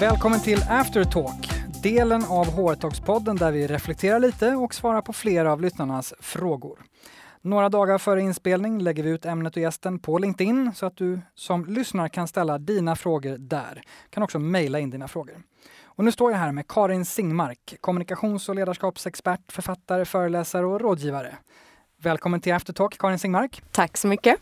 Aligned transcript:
Välkommen 0.00 0.40
till 0.40 0.62
Aftertalk, 0.68 1.50
delen 1.82 2.24
av 2.24 2.46
HR-talkspodden 2.46 3.36
där 3.36 3.52
vi 3.52 3.66
reflekterar 3.66 4.18
lite 4.18 4.50
och 4.50 4.74
svarar 4.74 5.02
på 5.02 5.12
flera 5.12 5.52
av 5.52 5.60
lyssnarnas 5.60 6.14
frågor. 6.20 6.78
Några 7.40 7.68
dagar 7.68 7.98
före 7.98 8.20
inspelning 8.20 8.82
lägger 8.82 9.02
vi 9.02 9.10
ut 9.10 9.24
ämnet 9.24 9.56
och 9.56 9.62
gästen 9.62 9.98
på 9.98 10.18
LinkedIn 10.18 10.72
så 10.74 10.86
att 10.86 10.96
du 10.96 11.20
som 11.34 11.66
lyssnar 11.66 12.08
kan 12.08 12.28
ställa 12.28 12.58
dina 12.58 12.96
frågor 12.96 13.36
där. 13.38 13.74
Du 13.74 14.10
kan 14.10 14.22
också 14.22 14.38
mejla 14.38 14.78
in 14.78 14.90
dina 14.90 15.08
frågor. 15.08 15.42
Och 15.84 16.04
nu 16.04 16.12
står 16.12 16.30
jag 16.32 16.38
här 16.38 16.52
med 16.52 16.68
Karin 16.68 17.04
Singmark, 17.04 17.76
kommunikations 17.80 18.48
och 18.48 18.54
ledarskapsexpert, 18.54 19.52
författare, 19.52 20.04
föreläsare 20.04 20.66
och 20.66 20.80
rådgivare. 20.80 21.36
Välkommen 22.02 22.40
till 22.40 22.54
Aftertalk, 22.54 22.98
Karin 22.98 23.18
Singmark. 23.18 23.62
Tack 23.70 23.96
så 23.96 24.08
mycket. 24.08 24.36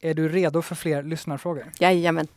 Är 0.00 0.14
du 0.14 0.28
redo 0.28 0.62
för 0.62 0.74
fler 0.74 1.02
lyssnarfrågor? 1.02 1.72
Jajamän. 1.80 2.28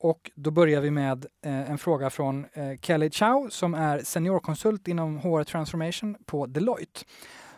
Och 0.00 0.30
då 0.34 0.50
börjar 0.50 0.80
vi 0.80 0.90
med 0.90 1.26
eh, 1.44 1.70
en 1.70 1.78
fråga 1.78 2.10
från 2.10 2.46
eh, 2.52 2.78
Kelly 2.80 3.10
Chow 3.10 3.48
som 3.50 3.74
är 3.74 3.98
seniorkonsult 3.98 4.88
inom 4.88 5.18
HR 5.18 5.44
Transformation 5.44 6.16
på 6.26 6.46
Deloitte. 6.46 7.00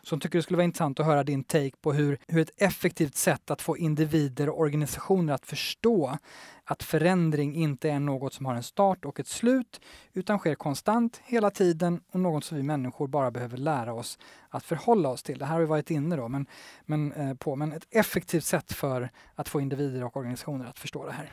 Som 0.03 0.21
tycker 0.21 0.39
det 0.39 0.43
skulle 0.43 0.57
vara 0.57 0.65
intressant 0.65 1.01
att 1.01 1.07
höra 1.07 1.25
din 1.25 1.45
take 1.45 1.77
på 1.81 1.93
hur, 1.93 2.19
hur 2.27 2.41
ett 2.41 2.63
effektivt 2.63 3.17
sätt 3.17 3.51
att 3.51 3.63
få 3.63 3.77
individer 3.77 4.49
och 4.49 4.61
organisationer 4.61 5.33
att 5.35 5.47
förstå 5.47 6.19
att 6.65 6.83
förändring 6.83 7.55
inte 7.55 7.91
är 7.91 8.01
något 8.01 8.35
som 8.35 8.47
har 8.47 8.55
en 8.55 8.63
start 8.63 9.05
och 9.05 9.21
ett 9.21 9.27
slut 9.27 9.81
utan 10.13 10.39
sker 10.39 10.55
konstant 10.55 11.21
hela 11.25 11.51
tiden 11.51 12.01
och 12.13 12.21
något 12.21 12.45
som 12.45 12.57
vi 12.57 12.63
människor 12.63 13.09
bara 13.09 13.31
behöver 13.31 13.57
lära 13.57 13.93
oss 13.93 14.19
att 14.49 14.65
förhålla 14.65 15.09
oss 15.09 15.23
till. 15.23 15.39
Det 15.39 15.45
här 15.45 15.53
har 15.53 15.61
vi 15.61 15.67
varit 15.67 15.91
inne 15.91 16.17
då, 16.17 16.29
men, 16.29 16.47
men, 16.87 17.13
eh, 17.13 17.35
på, 17.35 17.57
men 17.57 17.73
ett 17.73 17.87
effektivt 17.91 18.45
sätt 18.45 18.73
för 18.73 19.11
att 19.35 19.49
få 19.49 19.61
individer 19.61 20.05
och 20.05 20.17
organisationer 20.17 20.67
att 20.67 20.79
förstå 20.79 21.07
det 21.07 21.13
här. 21.13 21.33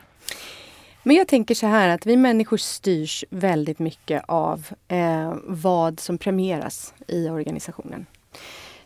Men 1.02 1.16
jag 1.16 1.28
tänker 1.28 1.54
så 1.54 1.66
här 1.66 1.88
att 1.88 2.06
vi 2.06 2.16
människor 2.16 2.56
styrs 2.56 3.24
väldigt 3.30 3.78
mycket 3.78 4.22
av 4.28 4.66
eh, 4.88 5.34
vad 5.44 6.00
som 6.00 6.18
premieras 6.18 6.94
i 7.06 7.28
organisationen. 7.28 8.06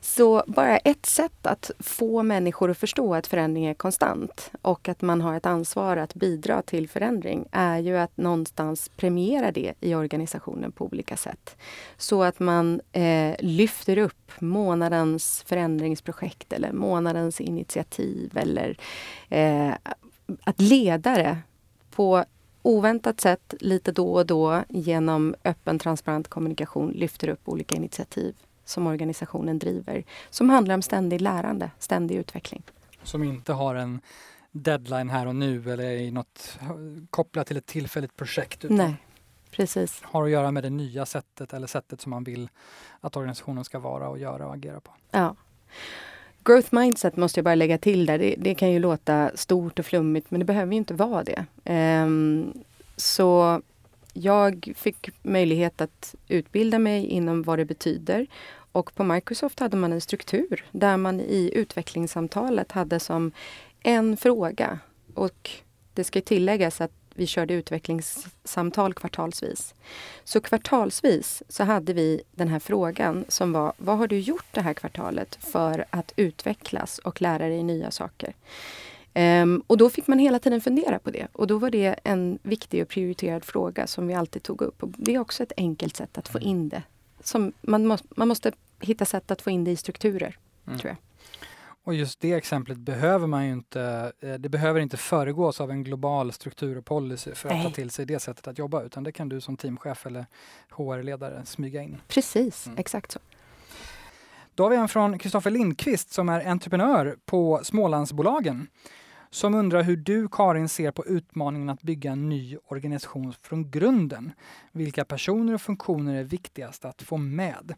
Så 0.04 0.44
bara 0.46 0.78
ett 0.78 1.06
sätt 1.06 1.46
att 1.46 1.70
få 1.78 2.22
människor 2.22 2.70
att 2.70 2.78
förstå 2.78 3.14
att 3.14 3.26
förändring 3.26 3.66
är 3.66 3.74
konstant 3.74 4.50
och 4.62 4.88
att 4.88 5.02
man 5.02 5.20
har 5.20 5.34
ett 5.34 5.46
ansvar 5.46 5.96
att 5.96 6.14
bidra 6.14 6.62
till 6.62 6.88
förändring 6.88 7.46
är 7.52 7.78
ju 7.78 7.96
att 7.96 8.16
någonstans 8.16 8.90
premiera 8.96 9.52
det 9.52 9.74
i 9.80 9.94
organisationen 9.94 10.72
på 10.72 10.84
olika 10.84 11.16
sätt. 11.16 11.56
Så 11.96 12.22
att 12.22 12.38
man 12.38 12.80
eh, 12.92 13.34
lyfter 13.38 13.98
upp 13.98 14.30
månadens 14.38 15.44
förändringsprojekt 15.46 16.52
eller 16.52 16.72
månadens 16.72 17.40
initiativ 17.40 18.38
eller 18.38 18.76
eh, 19.28 19.72
att 20.44 20.60
ledare 20.60 21.38
på 21.92 22.24
oväntat 22.62 23.20
sätt 23.20 23.54
lite 23.60 23.92
då 23.92 24.14
och 24.14 24.26
då 24.26 24.64
genom 24.68 25.34
öppen 25.44 25.78
transparent 25.78 26.28
kommunikation 26.28 26.90
lyfter 26.90 27.28
upp 27.28 27.48
olika 27.48 27.74
initiativ 27.74 28.34
som 28.64 28.86
organisationen 28.86 29.58
driver 29.58 30.04
som 30.30 30.50
handlar 30.50 30.74
om 30.74 30.82
ständig 30.82 31.20
lärande, 31.20 31.70
ständig 31.78 32.16
utveckling. 32.16 32.62
Som 33.02 33.22
inte 33.22 33.52
har 33.52 33.74
en 33.74 34.00
deadline 34.52 35.10
här 35.10 35.26
och 35.26 35.36
nu 35.36 35.72
eller 35.72 35.90
i 35.90 36.10
något 36.10 36.58
kopplat 37.10 37.46
till 37.46 37.56
ett 37.56 37.66
tillfälligt 37.66 38.16
projekt. 38.16 38.64
Utan 38.64 38.76
Nej, 38.76 38.94
precis. 39.50 40.02
Har 40.02 40.24
att 40.24 40.30
göra 40.30 40.50
med 40.50 40.62
det 40.62 40.70
nya 40.70 41.06
sättet 41.06 41.52
eller 41.52 41.66
sättet 41.66 42.00
som 42.00 42.10
man 42.10 42.24
vill 42.24 42.48
att 43.00 43.16
organisationen 43.16 43.64
ska 43.64 43.78
vara 43.78 44.08
och 44.08 44.18
göra 44.18 44.46
och 44.46 44.54
agera 44.54 44.80
på. 44.80 44.92
Ja. 45.10 45.36
Growth 46.44 46.74
mindset 46.74 47.16
måste 47.16 47.38
jag 47.38 47.44
bara 47.44 47.54
lägga 47.54 47.78
till 47.78 48.06
där. 48.06 48.18
Det, 48.18 48.34
det 48.38 48.54
kan 48.54 48.72
ju 48.72 48.78
låta 48.78 49.30
stort 49.34 49.78
och 49.78 49.86
flummigt 49.86 50.30
men 50.30 50.40
det 50.40 50.46
behöver 50.46 50.72
ju 50.72 50.78
inte 50.78 50.94
vara 50.94 51.24
det. 51.24 51.44
Um, 52.04 52.52
så 52.96 53.60
jag 54.12 54.72
fick 54.76 55.10
möjlighet 55.22 55.80
att 55.80 56.14
utbilda 56.28 56.78
mig 56.78 57.06
inom 57.06 57.42
vad 57.42 57.58
det 57.58 57.64
betyder. 57.64 58.26
Och 58.72 58.94
på 58.94 59.04
Microsoft 59.04 59.60
hade 59.60 59.76
man 59.76 59.92
en 59.92 60.00
struktur 60.00 60.64
där 60.70 60.96
man 60.96 61.20
i 61.20 61.50
utvecklingssamtalet 61.54 62.72
hade 62.72 63.00
som 63.00 63.32
en 63.82 64.16
fråga. 64.16 64.78
Och 65.14 65.50
det 65.94 66.04
ska 66.04 66.20
tilläggas 66.20 66.80
att 66.80 67.01
vi 67.14 67.26
körde 67.26 67.54
utvecklingssamtal 67.54 68.94
kvartalsvis. 68.94 69.74
Så 70.24 70.40
kvartalsvis 70.40 71.42
så 71.48 71.64
hade 71.64 71.92
vi 71.92 72.22
den 72.32 72.48
här 72.48 72.58
frågan 72.58 73.24
som 73.28 73.52
var 73.52 73.72
Vad 73.76 73.98
har 73.98 74.08
du 74.08 74.18
gjort 74.18 74.46
det 74.50 74.60
här 74.60 74.74
kvartalet 74.74 75.38
för 75.40 75.84
att 75.90 76.12
utvecklas 76.16 76.98
och 76.98 77.20
lära 77.20 77.48
dig 77.48 77.62
nya 77.62 77.90
saker? 77.90 78.34
Um, 79.14 79.62
och 79.66 79.76
då 79.76 79.90
fick 79.90 80.06
man 80.06 80.18
hela 80.18 80.38
tiden 80.38 80.60
fundera 80.60 80.98
på 80.98 81.10
det. 81.10 81.26
Och 81.32 81.46
då 81.46 81.58
var 81.58 81.70
det 81.70 81.96
en 82.04 82.38
viktig 82.42 82.82
och 82.82 82.88
prioriterad 82.88 83.44
fråga 83.44 83.86
som 83.86 84.06
vi 84.06 84.14
alltid 84.14 84.42
tog 84.42 84.62
upp. 84.62 84.82
Och 84.82 84.88
det 84.88 85.14
är 85.14 85.18
också 85.18 85.42
ett 85.42 85.52
enkelt 85.56 85.96
sätt 85.96 86.18
att 86.18 86.28
få 86.28 86.38
mm. 86.38 86.50
in 86.50 86.68
det. 86.68 86.82
Som 87.20 87.52
man, 87.60 87.86
må, 87.86 87.98
man 88.10 88.28
måste 88.28 88.52
hitta 88.80 89.04
sätt 89.04 89.30
att 89.30 89.42
få 89.42 89.50
in 89.50 89.64
det 89.64 89.70
i 89.70 89.76
strukturer, 89.76 90.36
mm. 90.66 90.78
tror 90.78 90.88
jag. 90.88 90.96
Och 91.84 91.94
just 91.94 92.20
det 92.20 92.32
exemplet 92.32 92.78
behöver 92.78 93.26
man 93.26 93.46
ju 93.46 93.52
inte, 93.52 94.12
eh, 94.20 94.34
det 94.34 94.48
behöver 94.48 94.80
inte 94.80 94.96
föregås 94.96 95.60
av 95.60 95.70
en 95.70 95.84
global 95.84 96.32
struktur 96.32 96.78
och 96.78 96.84
policy 96.84 97.34
för 97.34 97.48
att 97.48 97.54
Nej. 97.54 97.64
ta 97.64 97.70
till 97.70 97.90
sig 97.90 98.06
det 98.06 98.18
sättet 98.18 98.48
att 98.48 98.58
jobba, 98.58 98.82
utan 98.82 99.04
det 99.04 99.12
kan 99.12 99.28
du 99.28 99.40
som 99.40 99.56
teamchef 99.56 100.06
eller 100.06 100.26
HR-ledare 100.70 101.42
smyga 101.44 101.82
in. 101.82 102.00
Precis, 102.08 102.66
mm. 102.66 102.78
exakt 102.78 103.12
så. 103.12 103.18
Då 104.54 104.62
har 104.62 104.70
vi 104.70 104.76
en 104.76 104.88
från 104.88 105.18
Kristoffer 105.18 105.50
Lindqvist 105.50 106.12
som 106.12 106.28
är 106.28 106.46
entreprenör 106.46 107.16
på 107.24 107.60
Smålandsbolagen 107.62 108.66
som 109.32 109.54
undrar 109.54 109.82
hur 109.82 109.96
du 109.96 110.28
Karin 110.28 110.68
ser 110.68 110.90
på 110.90 111.06
utmaningen 111.06 111.68
att 111.68 111.82
bygga 111.82 112.12
en 112.12 112.28
ny 112.28 112.56
organisation 112.66 113.34
från 113.42 113.70
grunden. 113.70 114.32
Vilka 114.72 115.04
personer 115.04 115.54
och 115.54 115.60
funktioner 115.60 116.14
är 116.14 116.24
viktigast 116.24 116.84
att 116.84 117.02
få 117.02 117.16
med? 117.16 117.74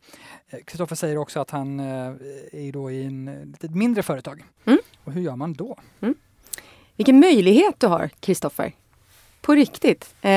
Kristoffer 0.65 0.97
säger 0.97 1.19
också 1.19 1.41
att 1.41 1.51
han 1.51 1.81
eh, 1.81 1.87
är 2.53 2.73
då 2.73 2.91
i 2.91 3.05
en 3.05 3.43
lite 3.47 3.69
mindre 3.69 4.03
företag. 4.03 4.45
Mm. 4.65 4.79
Och 5.05 5.13
hur 5.13 5.23
gör 5.23 5.37
man 5.37 5.53
då? 5.53 5.79
Mm. 6.01 6.15
Vilken 6.97 7.21
möjlighet 7.21 7.81
du 7.81 7.87
har, 7.87 8.11
Kristoffer. 8.21 8.73
På 9.45 9.55
riktigt. 9.55 10.15
Eh, 10.21 10.29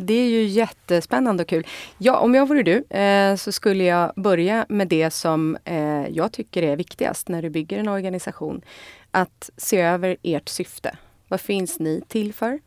det 0.00 0.14
är 0.14 0.28
ju 0.28 0.44
jättespännande 0.44 1.42
och 1.42 1.48
kul. 1.48 1.66
Ja, 1.98 2.18
om 2.18 2.34
jag 2.34 2.48
vore 2.48 2.62
du 2.62 2.96
eh, 2.98 3.36
så 3.36 3.52
skulle 3.52 3.84
jag 3.84 4.12
börja 4.16 4.66
med 4.68 4.88
det 4.88 5.10
som 5.10 5.58
eh, 5.64 6.08
jag 6.08 6.32
tycker 6.32 6.62
är 6.62 6.76
viktigast 6.76 7.28
när 7.28 7.42
du 7.42 7.50
bygger 7.50 7.78
en 7.78 7.88
organisation. 7.88 8.62
Att 9.10 9.50
se 9.56 9.80
över 9.80 10.16
ert 10.22 10.48
syfte. 10.48 10.96
Vad 11.28 11.40
finns 11.40 11.78
ni 11.78 12.02
till 12.08 12.32
för? 12.32 12.60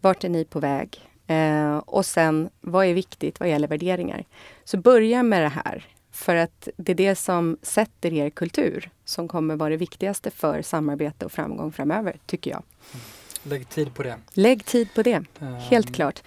Vart 0.00 0.24
är 0.24 0.28
ni 0.28 0.44
på 0.44 0.60
väg? 0.60 1.00
Eh, 1.26 1.76
och 1.76 2.06
sen, 2.06 2.50
vad 2.60 2.86
är 2.86 2.94
viktigt 2.94 3.40
vad 3.40 3.48
gäller 3.48 3.68
värderingar? 3.68 4.24
Så 4.64 4.76
börja 4.76 5.22
med 5.22 5.42
det 5.42 5.48
här. 5.48 5.86
För 6.10 6.36
att 6.36 6.68
det 6.76 6.92
är 6.92 6.96
det 6.96 7.14
som 7.14 7.58
sätter 7.62 8.12
er 8.12 8.30
kultur 8.30 8.90
som 9.04 9.28
kommer 9.28 9.56
vara 9.56 9.70
det 9.70 9.76
viktigaste 9.76 10.30
för 10.30 10.62
samarbete 10.62 11.24
och 11.24 11.32
framgång 11.32 11.72
framöver, 11.72 12.16
tycker 12.26 12.50
jag. 12.50 12.62
Mm. 12.92 13.04
Lägg 13.42 13.68
tid 13.68 13.94
på 13.94 14.02
det. 14.02 14.16
Lägg 14.34 14.64
tid 14.64 14.94
på 14.94 15.02
det, 15.02 15.24
um, 15.38 15.54
helt 15.54 15.94
klart. 15.94 16.22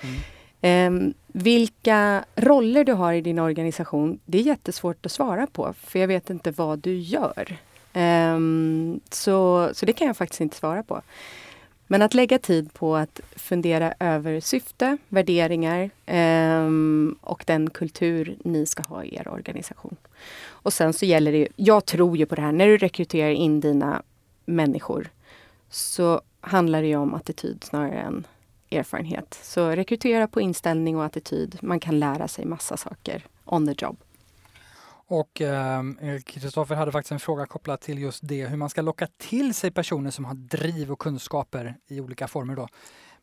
Mm. 0.62 0.94
Um, 0.94 1.14
vilka 1.28 2.26
roller 2.36 2.84
du 2.84 2.94
har 2.94 3.14
i 3.14 3.22
din 3.22 3.40
organisation, 3.40 4.20
det 4.26 4.38
är 4.38 4.42
jättesvårt 4.42 5.06
att 5.06 5.12
svara 5.12 5.48
på, 5.48 5.74
för 5.74 6.00
jag 6.00 6.08
vet 6.08 6.30
inte 6.30 6.52
vad 6.52 6.80
du 6.80 6.98
gör. 6.98 7.58
Um, 7.98 9.00
så, 9.10 9.70
så 9.74 9.86
det 9.86 9.94
kan 9.94 10.08
jag 10.08 10.18
faktiskt 10.18 10.42
inte 10.42 10.56
svara 10.56 10.84
på. 10.84 11.02
Men 11.88 12.02
att 12.02 12.14
lägga 12.14 12.40
tid 12.40 12.74
på 12.74 12.96
att 12.96 13.22
fundera 13.36 13.94
över 14.00 14.40
syfte, 14.40 14.98
värderingar 15.10 15.90
um, 16.66 17.18
och 17.22 17.44
den 17.48 17.70
kultur 17.70 18.38
ni 18.44 18.66
ska 18.66 18.84
ha 18.84 19.04
i 19.04 19.16
er 19.16 19.28
organisation. 19.28 19.96
Och 20.46 20.74
sen 20.74 20.94
så 20.94 21.06
gäller 21.06 21.32
det, 21.32 21.48
jag 21.56 21.86
tror 21.86 22.18
ju 22.18 22.26
på 22.26 22.36
det 22.36 22.42
här, 22.42 22.52
när 22.52 22.68
du 22.68 22.78
rekryterar 22.78 23.32
in 23.32 23.60
dina 23.60 24.02
människor 24.46 25.10
så 25.70 26.22
handlar 26.42 26.82
det 26.82 26.88
ju 26.88 26.96
om 26.96 27.14
attityd 27.14 27.64
snarare 27.64 28.00
än 28.00 28.28
erfarenhet. 28.72 29.40
Så 29.42 29.70
rekrytera 29.70 30.28
på 30.28 30.42
inställning 30.42 30.98
och 30.98 31.06
attityd. 31.06 31.58
Man 31.62 31.80
kan 31.80 32.00
lära 32.00 32.28
sig 32.28 32.46
massa 32.46 32.78
saker 32.78 33.26
on 33.46 33.68
the 33.68 33.86
job. 33.86 33.98
Och 35.08 35.42
ehm, 35.42 35.98
Kristoffer 36.26 36.76
eh, 36.76 36.80
hade 36.80 36.92
faktiskt 36.92 37.12
en 37.12 37.20
fråga 37.20 37.46
kopplat 37.46 37.82
till 37.82 38.00
just 38.00 38.20
det, 38.28 38.46
hur 38.46 38.58
man 38.58 38.70
ska 38.70 38.82
locka 38.82 39.08
till 39.18 39.54
sig 39.54 39.72
personer 39.72 40.12
som 40.12 40.26
har 40.26 40.34
driv 40.34 40.92
och 40.92 41.00
kunskaper 41.00 41.76
i 41.88 42.00
olika 42.00 42.28
former 42.28 42.56
då, 42.56 42.68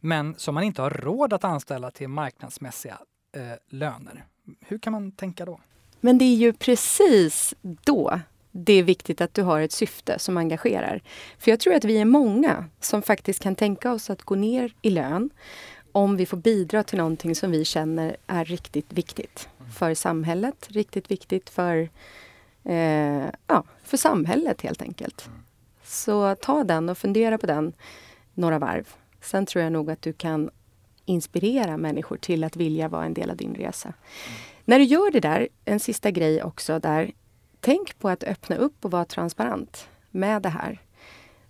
men 0.00 0.34
som 0.34 0.54
man 0.54 0.64
inte 0.64 0.82
har 0.82 0.90
råd 0.90 1.32
att 1.32 1.44
anställa 1.44 1.90
till 1.90 2.08
marknadsmässiga 2.08 2.98
eh, 3.36 3.42
löner. 3.68 4.26
Hur 4.60 4.78
kan 4.78 4.92
man 4.92 5.12
tänka 5.12 5.44
då? 5.44 5.60
Men 6.00 6.18
det 6.18 6.24
är 6.24 6.36
ju 6.36 6.52
precis 6.52 7.54
då 7.62 8.20
det 8.56 8.72
är 8.72 8.82
viktigt 8.82 9.20
att 9.20 9.34
du 9.34 9.42
har 9.42 9.60
ett 9.60 9.72
syfte 9.72 10.18
som 10.18 10.36
engagerar. 10.36 11.02
För 11.38 11.50
jag 11.50 11.60
tror 11.60 11.74
att 11.74 11.84
vi 11.84 11.98
är 11.98 12.04
många 12.04 12.64
som 12.80 13.02
faktiskt 13.02 13.42
kan 13.42 13.54
tänka 13.54 13.92
oss 13.92 14.10
att 14.10 14.22
gå 14.22 14.34
ner 14.34 14.74
i 14.82 14.90
lön 14.90 15.30
om 15.94 16.16
vi 16.16 16.26
får 16.26 16.36
bidra 16.36 16.82
till 16.82 16.98
någonting 16.98 17.34
som 17.34 17.50
vi 17.50 17.64
känner 17.64 18.16
är 18.26 18.44
riktigt 18.44 18.92
viktigt 18.92 19.48
för 19.78 19.94
samhället, 19.94 20.68
riktigt 20.70 21.10
viktigt 21.10 21.50
för, 21.50 21.88
eh, 22.64 23.24
ja, 23.46 23.64
för 23.82 23.96
samhället 23.96 24.60
helt 24.60 24.82
enkelt. 24.82 25.28
Så 25.84 26.34
ta 26.34 26.64
den 26.64 26.88
och 26.88 26.98
fundera 26.98 27.38
på 27.38 27.46
den 27.46 27.72
några 28.34 28.58
varv. 28.58 28.88
Sen 29.20 29.46
tror 29.46 29.62
jag 29.64 29.72
nog 29.72 29.90
att 29.90 30.02
du 30.02 30.12
kan 30.12 30.50
inspirera 31.04 31.76
människor 31.76 32.16
till 32.16 32.44
att 32.44 32.56
vilja 32.56 32.88
vara 32.88 33.04
en 33.04 33.14
del 33.14 33.30
av 33.30 33.36
din 33.36 33.54
resa. 33.54 33.88
Mm. 33.88 34.38
När 34.64 34.78
du 34.78 34.84
gör 34.84 35.10
det 35.10 35.20
där, 35.20 35.48
en 35.64 35.80
sista 35.80 36.10
grej 36.10 36.42
också 36.42 36.78
där. 36.78 37.12
Tänk 37.60 37.98
på 37.98 38.08
att 38.08 38.24
öppna 38.24 38.56
upp 38.56 38.84
och 38.84 38.90
vara 38.90 39.04
transparent 39.04 39.88
med 40.10 40.42
det 40.42 40.48
här. 40.48 40.80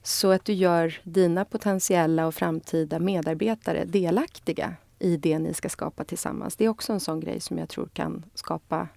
Så 0.07 0.31
att 0.31 0.45
du 0.45 0.53
gör 0.53 0.95
dina 1.03 1.45
potentiella 1.45 2.27
och 2.27 2.35
framtida 2.35 2.99
medarbetare 2.99 3.85
delaktiga 3.85 4.77
i 4.99 5.17
det 5.17 5.39
ni 5.39 5.55
ska 5.55 5.69
skapa 5.69 6.05
tillsammans. 6.05 6.57
Det 6.57 6.65
är 6.65 6.69
också 6.69 6.93
en 6.93 7.01
sån 7.01 7.21
grej 7.21 7.41
som 7.41 7.59
jag 7.59 7.69
tror 7.69 7.89
kan 7.93 8.25
skapa 8.35 8.89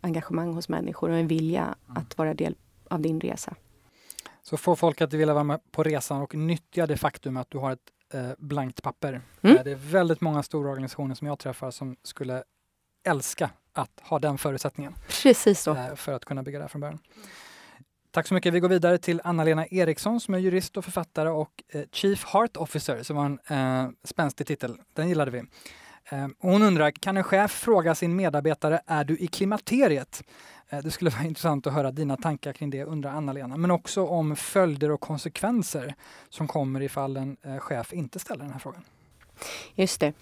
engagemang 0.00 0.54
hos 0.54 0.68
människor 0.68 1.10
och 1.10 1.16
en 1.16 1.26
vilja 1.26 1.62
mm. 1.62 2.02
att 2.02 2.18
vara 2.18 2.34
del 2.34 2.54
av 2.88 3.00
din 3.00 3.20
resa. 3.20 3.54
Så 4.42 4.56
få 4.56 4.76
folk 4.76 5.00
att 5.00 5.12
vilja 5.12 5.34
vara 5.34 5.44
med 5.44 5.60
på 5.70 5.82
resan 5.82 6.22
och 6.22 6.34
nyttja 6.34 6.86
det 6.86 6.96
faktum 6.96 7.36
att 7.36 7.50
du 7.50 7.58
har 7.58 7.72
ett 7.72 7.90
eh, 8.14 8.30
blankt 8.38 8.82
papper. 8.82 9.20
Mm. 9.42 9.58
Det 9.64 9.70
är 9.70 9.74
väldigt 9.74 10.20
många 10.20 10.42
stora 10.42 10.70
organisationer 10.70 11.14
som 11.14 11.26
jag 11.26 11.38
träffar 11.38 11.70
som 11.70 11.96
skulle 12.02 12.42
älska 13.06 13.50
att 13.72 14.00
ha 14.02 14.18
den 14.18 14.38
förutsättningen. 14.38 14.94
Precis 15.22 15.60
så. 15.60 15.74
Eh, 15.74 15.94
för 15.94 16.12
att 16.12 16.24
kunna 16.24 16.42
bygga 16.42 16.58
det 16.58 16.62
här 16.62 16.68
från 16.68 16.80
början. 16.80 16.98
Tack 18.14 18.26
så 18.26 18.34
mycket. 18.34 18.54
Vi 18.54 18.60
går 18.60 18.68
vidare 18.68 18.98
till 18.98 19.20
Anna-Lena 19.24 19.66
Eriksson 19.66 20.20
som 20.20 20.34
är 20.34 20.38
jurist 20.38 20.76
och 20.76 20.84
författare 20.84 21.28
och 21.28 21.62
eh, 21.68 21.82
Chief 21.92 22.24
Heart 22.24 22.56
Officer 22.56 23.02
som 23.02 23.16
var 23.16 23.24
en 23.24 23.38
eh, 23.86 23.90
spänstig 24.04 24.46
titel. 24.46 24.80
Den 24.92 25.08
gillade 25.08 25.30
vi. 25.30 25.38
Eh, 26.10 26.28
hon 26.38 26.62
undrar, 26.62 26.90
kan 26.90 27.16
en 27.16 27.24
chef 27.24 27.50
fråga 27.50 27.94
sin 27.94 28.16
medarbetare, 28.16 28.80
är 28.86 29.04
du 29.04 29.18
i 29.18 29.26
klimakteriet? 29.26 30.22
Eh, 30.68 30.78
det 30.78 30.90
skulle 30.90 31.10
vara 31.16 31.24
intressant 31.24 31.66
att 31.66 31.72
höra 31.72 31.90
dina 31.90 32.16
tankar 32.16 32.52
kring 32.52 32.70
det, 32.70 32.84
undrar 32.84 33.10
Anna-Lena. 33.10 33.56
Men 33.56 33.70
också 33.70 34.06
om 34.06 34.36
följder 34.36 34.90
och 34.90 35.00
konsekvenser 35.00 35.94
som 36.28 36.48
kommer 36.48 36.82
ifall 36.82 37.16
en 37.16 37.36
eh, 37.42 37.58
chef 37.58 37.92
inte 37.92 38.18
ställer 38.18 38.44
den 38.44 38.52
här 38.52 38.60
frågan. 38.60 38.84
Just 39.74 40.00
det. 40.00 40.12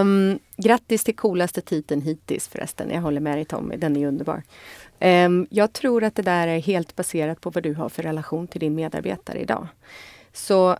Um, 0.00 0.38
grattis 0.56 1.04
till 1.04 1.16
coolaste 1.16 1.60
titeln 1.60 2.02
hittills 2.02 2.48
förresten. 2.48 2.90
Jag 2.90 3.00
håller 3.00 3.20
med 3.20 3.36
dig 3.36 3.44
Tommy, 3.44 3.76
den 3.76 3.96
är 3.96 4.06
underbar. 4.06 4.42
Um, 5.00 5.46
jag 5.50 5.72
tror 5.72 6.04
att 6.04 6.14
det 6.14 6.22
där 6.22 6.48
är 6.48 6.58
helt 6.58 6.96
baserat 6.96 7.40
på 7.40 7.50
vad 7.50 7.62
du 7.62 7.74
har 7.74 7.88
för 7.88 8.02
relation 8.02 8.46
till 8.46 8.60
din 8.60 8.74
medarbetare 8.74 9.38
idag. 9.38 9.68
Så 10.32 10.76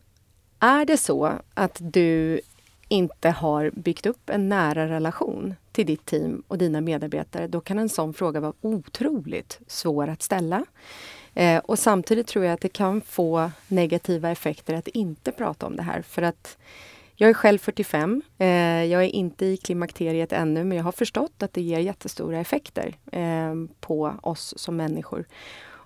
är 0.58 0.84
det 0.84 0.96
så 0.96 1.32
att 1.54 1.76
du 1.80 2.40
inte 2.88 3.30
har 3.30 3.70
byggt 3.74 4.06
upp 4.06 4.30
en 4.30 4.48
nära 4.48 4.88
relation 4.88 5.54
till 5.72 5.86
ditt 5.86 6.06
team 6.06 6.42
och 6.48 6.58
dina 6.58 6.80
medarbetare, 6.80 7.46
då 7.46 7.60
kan 7.60 7.78
en 7.78 7.88
sån 7.88 8.14
fråga 8.14 8.40
vara 8.40 8.52
otroligt 8.60 9.60
svår 9.66 10.08
att 10.08 10.22
ställa. 10.22 10.64
Eh, 11.34 11.58
och 11.58 11.78
samtidigt 11.78 12.26
tror 12.26 12.44
jag 12.44 12.54
att 12.54 12.60
det 12.60 12.68
kan 12.68 13.00
få 13.00 13.50
negativa 13.68 14.30
effekter 14.30 14.74
att 14.74 14.88
inte 14.88 15.32
prata 15.32 15.66
om 15.66 15.76
det 15.76 15.82
här. 15.82 16.02
För 16.02 16.22
att 16.22 16.58
jag 17.16 17.30
är 17.30 17.34
själv 17.34 17.58
45. 17.58 18.22
Eh, 18.38 18.46
jag 18.84 19.04
är 19.04 19.08
inte 19.08 19.46
i 19.46 19.56
klimakteriet 19.56 20.32
ännu, 20.32 20.64
men 20.64 20.76
jag 20.76 20.84
har 20.84 20.92
förstått 20.92 21.42
att 21.42 21.52
det 21.52 21.62
ger 21.62 21.78
jättestora 21.78 22.40
effekter 22.40 22.94
eh, 23.12 23.54
på 23.80 24.14
oss 24.22 24.54
som 24.56 24.76
människor. 24.76 25.24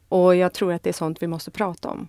Och 0.08 0.36
jag 0.36 0.52
tror 0.52 0.72
att 0.72 0.82
det 0.82 0.90
är 0.90 0.94
sånt 0.94 1.22
vi 1.22 1.26
måste 1.26 1.50
prata 1.50 1.88
om. 1.88 2.08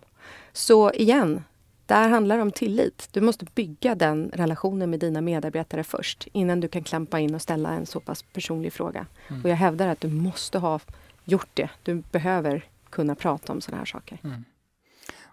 Så 0.54 0.92
igen, 0.92 1.44
där 1.86 2.10
handlar 2.10 2.36
det 2.36 2.42
om 2.42 2.52
tillit. 2.52 3.10
Du 3.12 3.22
måste 3.22 3.46
bygga 3.46 3.96
den 3.96 4.31
relationen 4.34 4.90
med 4.90 5.00
dina 5.00 5.22
medarbetare 5.22 5.84
först 5.84 6.28
innan 6.31 6.60
du 6.60 6.68
kan 6.68 6.84
klampa 6.84 7.19
in 7.19 7.36
och 7.36 7.42
ställa 7.42 7.69
en 7.69 7.86
så 7.86 8.00
pass 8.00 8.24
personlig 8.24 8.74
fråga. 8.74 9.06
Mm. 9.28 9.44
Och 9.44 9.50
jag 9.50 9.56
hävdar 9.56 9.88
att 9.88 10.02
du 10.02 10.08
måste 10.08 10.60
ha 10.60 10.80
gjort 11.24 11.50
det. 11.54 11.69
Du 11.84 12.04
behöver 12.12 12.66
kunna 12.90 13.16
prata 13.16 13.54
om 13.54 13.62
sådana 13.62 13.80
här 13.80 13.86
saker. 13.86 14.19
Mm. 14.24 14.44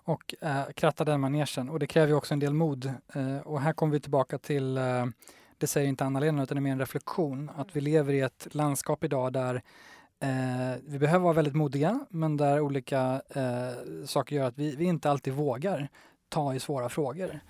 Och 0.05 0.35
äh, 0.41 0.63
kratta 0.75 1.05
den 1.05 1.21
manegen. 1.21 1.69
Och 1.69 1.79
det 1.79 1.87
kräver 1.87 2.13
också 2.13 2.35
en 2.35 2.41
del 2.41 2.55
mod. 2.55 2.93
Uh, 3.17 3.39
och 3.39 3.61
här 3.61 3.73
kommer 3.73 3.93
vi 3.93 4.01
tillbaka 4.01 4.39
till, 4.39 4.79
uh, 4.79 5.07
det 5.59 5.67
säger 5.67 5.89
inte 5.89 6.05
Anna-Lena 6.05 6.43
utan 6.43 6.57
det 6.57 6.59
är 6.59 6.63
mer 6.63 6.73
en 6.73 6.79
reflektion, 6.79 7.51
att 7.57 7.77
vi 7.77 7.81
lever 7.81 8.13
i 8.13 8.21
ett 8.21 8.49
landskap 8.51 9.05
idag 9.05 9.33
där 9.33 9.63
Eh, 10.25 10.81
vi 10.87 10.99
behöver 10.99 11.23
vara 11.23 11.33
väldigt 11.33 11.55
modiga, 11.55 12.01
men 12.09 12.37
där 12.37 12.61
olika 12.61 13.23
eh, 13.29 14.05
saker 14.07 14.37
gör 14.37 14.49
att 14.49 14.59
vi, 14.59 14.77
vi, 14.77 14.85
inte 14.85 15.11
alltid 15.11 15.33
vågar 15.33 15.89
ta 16.29 16.55
i 16.55 16.61
svåra 16.61 16.89
frågor. 16.89 17.41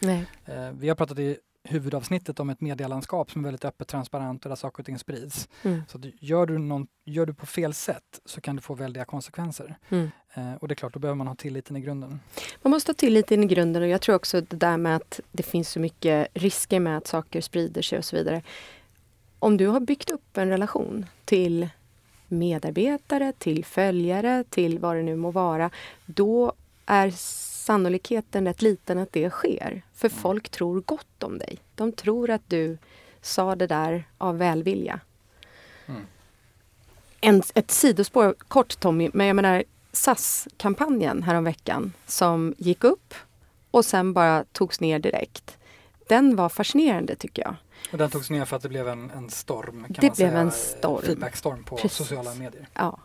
Eh, 0.45 0.71
vi 0.73 0.89
har 0.89 0.97
pratat 0.97 1.19
i 1.19 1.39
huvudavsnittet 1.65 2.41
om 2.41 2.51
ett 2.51 2.61
medielandskap 2.61 3.31
som 3.31 3.41
är 3.41 3.45
väldigt 3.45 3.65
öppet, 3.65 3.89
transparent 3.89 4.45
och 4.45 4.49
där 4.49 4.57
saker 4.57 4.83
och 4.83 4.87
ting 4.87 4.99
sprids. 4.99 5.49
Mm. 5.63 5.83
Så 5.89 5.99
gör, 6.21 6.47
du 6.47 6.59
någon, 6.59 6.87
gör 7.05 7.27
du 7.27 7.35
på 7.35 7.47
fel 7.47 7.75
sätt 7.75 8.21
så 8.25 8.41
kan 8.41 8.57
det 8.57 8.63
få 8.63 8.75
väldiga 8.75 9.05
konsekvenser. 9.05 9.79
Mm. 9.89 10.11
Eh, 10.35 10.55
och 10.55 10.69
det 10.69 10.73
är 10.73 10.77
klart, 10.77 10.93
då 10.93 10.99
behöver 10.99 11.17
man 11.17 11.27
ha 11.27 11.35
tilliten 11.35 11.77
i 11.77 11.81
grunden. 11.81 12.21
Man 12.63 12.71
måste 12.71 12.91
ha 12.91 12.95
tilliten 12.95 13.45
i 13.45 13.47
grunden 13.47 13.83
och 13.83 13.89
jag 13.89 14.01
tror 14.01 14.17
också 14.17 14.41
det 14.41 14.57
där 14.57 14.77
med 14.77 14.97
att 14.97 15.21
det 15.33 15.43
finns 15.43 15.71
så 15.71 15.81
mycket 15.81 16.29
risker 16.35 16.81
med 16.81 16.97
att 16.97 17.07
saker 17.07 17.41
sprider 17.41 17.83
sig 17.83 17.99
och 17.99 18.05
så 18.05 18.17
vidare. 18.17 18.43
Om 19.39 19.57
du 19.57 19.67
har 19.67 19.81
byggt 19.81 20.11
upp 20.11 20.37
en 20.37 20.49
relation 20.49 21.07
till 21.25 21.69
medarbetare, 22.29 23.33
till 23.39 23.65
följare, 23.65 24.45
till 24.51 24.79
vad 24.79 24.97
det 24.97 25.03
nu 25.03 25.17
må 25.17 25.31
vara, 25.31 25.71
då 26.07 26.53
är 26.87 27.11
sannolikheten 27.65 28.47
rätt 28.47 28.63
liten 28.63 28.99
att 28.99 29.13
det 29.13 29.31
sker. 29.31 29.83
För 29.95 30.09
mm. 30.09 30.21
folk 30.21 30.49
tror 30.49 30.81
gott 30.81 31.23
om 31.23 31.39
dig. 31.39 31.59
De 31.75 31.93
tror 31.93 32.31
att 32.31 32.51
du 32.51 32.79
sa 33.21 33.57
det 33.57 33.67
där 33.67 34.05
av 34.19 34.39
välvilja. 34.39 35.01
Mm. 35.87 36.07
En, 37.21 37.43
ett 37.55 37.71
sidospår, 37.71 38.35
kort 38.49 38.81
Tommy, 38.81 39.11
men 39.13 39.27
jag 39.27 39.37
menar 39.37 39.65
SAS-kampanjen 39.93 41.23
häromveckan 41.23 41.93
som 42.07 42.55
gick 42.59 42.85
upp 42.85 43.15
och 43.71 43.85
sen 43.85 44.13
bara 44.13 44.45
togs 44.53 44.81
ner 44.81 44.99
direkt. 44.99 45.59
Den 46.09 46.37
var 46.37 46.49
fascinerande 46.49 47.17
tycker 47.17 47.43
jag. 47.43 47.57
Och 47.93 47.99
den 47.99 48.11
togs 48.11 48.31
ner 48.31 48.45
för 48.45 48.57
att 48.57 48.63
det 48.63 48.69
blev 48.69 48.89
en, 48.89 49.11
en 49.11 49.31
storm? 49.31 49.85
Kan 49.85 49.93
det 49.93 50.03
man 50.03 50.15
blev 50.15 50.15
säga, 50.15 50.39
en 50.39 50.51
storm. 50.51 51.03
Feedbackstorm 51.03 51.65
på 51.65 51.77
Precis. 51.77 51.99
sociala 51.99 52.35
medier. 52.35 52.69
Ja. 52.75 52.99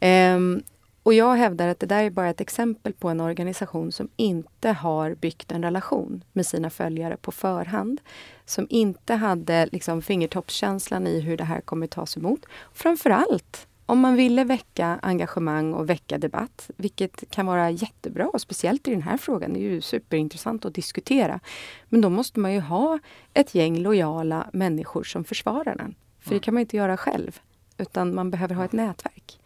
Mm. 0.00 0.36
Um, 0.36 0.62
och 1.06 1.14
jag 1.14 1.36
hävdar 1.36 1.68
att 1.68 1.80
det 1.80 1.86
där 1.86 2.04
är 2.04 2.10
bara 2.10 2.30
ett 2.30 2.40
exempel 2.40 2.92
på 2.92 3.08
en 3.08 3.20
organisation 3.20 3.92
som 3.92 4.08
inte 4.16 4.70
har 4.70 5.14
byggt 5.14 5.52
en 5.52 5.62
relation 5.62 6.24
med 6.32 6.46
sina 6.46 6.70
följare 6.70 7.16
på 7.16 7.32
förhand. 7.32 8.00
Som 8.44 8.66
inte 8.70 9.14
hade 9.14 9.66
liksom 9.66 10.02
fingertoppskänslan 10.02 11.06
i 11.06 11.20
hur 11.20 11.36
det 11.36 11.44
här 11.44 11.60
kommer 11.60 11.86
tas 11.86 12.16
emot. 12.16 12.46
Framförallt 12.72 13.66
om 13.86 14.00
man 14.00 14.14
ville 14.14 14.44
väcka 14.44 14.98
engagemang 15.02 15.74
och 15.74 15.90
väcka 15.90 16.18
debatt, 16.18 16.70
vilket 16.76 17.30
kan 17.30 17.46
vara 17.46 17.70
jättebra, 17.70 18.28
och 18.28 18.40
speciellt 18.40 18.88
i 18.88 18.90
den 18.90 19.02
här 19.02 19.16
frågan. 19.16 19.52
Det 19.52 19.58
är 19.58 19.70
ju 19.70 19.80
superintressant 19.80 20.64
att 20.64 20.74
diskutera. 20.74 21.40
Men 21.88 22.00
då 22.00 22.10
måste 22.10 22.40
man 22.40 22.52
ju 22.52 22.60
ha 22.60 22.98
ett 23.34 23.54
gäng 23.54 23.78
lojala 23.78 24.50
människor 24.52 25.04
som 25.04 25.24
försvarar 25.24 25.76
den. 25.76 25.94
För 26.20 26.34
det 26.34 26.40
kan 26.40 26.54
man 26.54 26.60
inte 26.60 26.76
göra 26.76 26.96
själv, 26.96 27.40
utan 27.78 28.14
man 28.14 28.30
behöver 28.30 28.54
ha 28.54 28.64
ett 28.64 28.72
nätverk. 28.72 29.40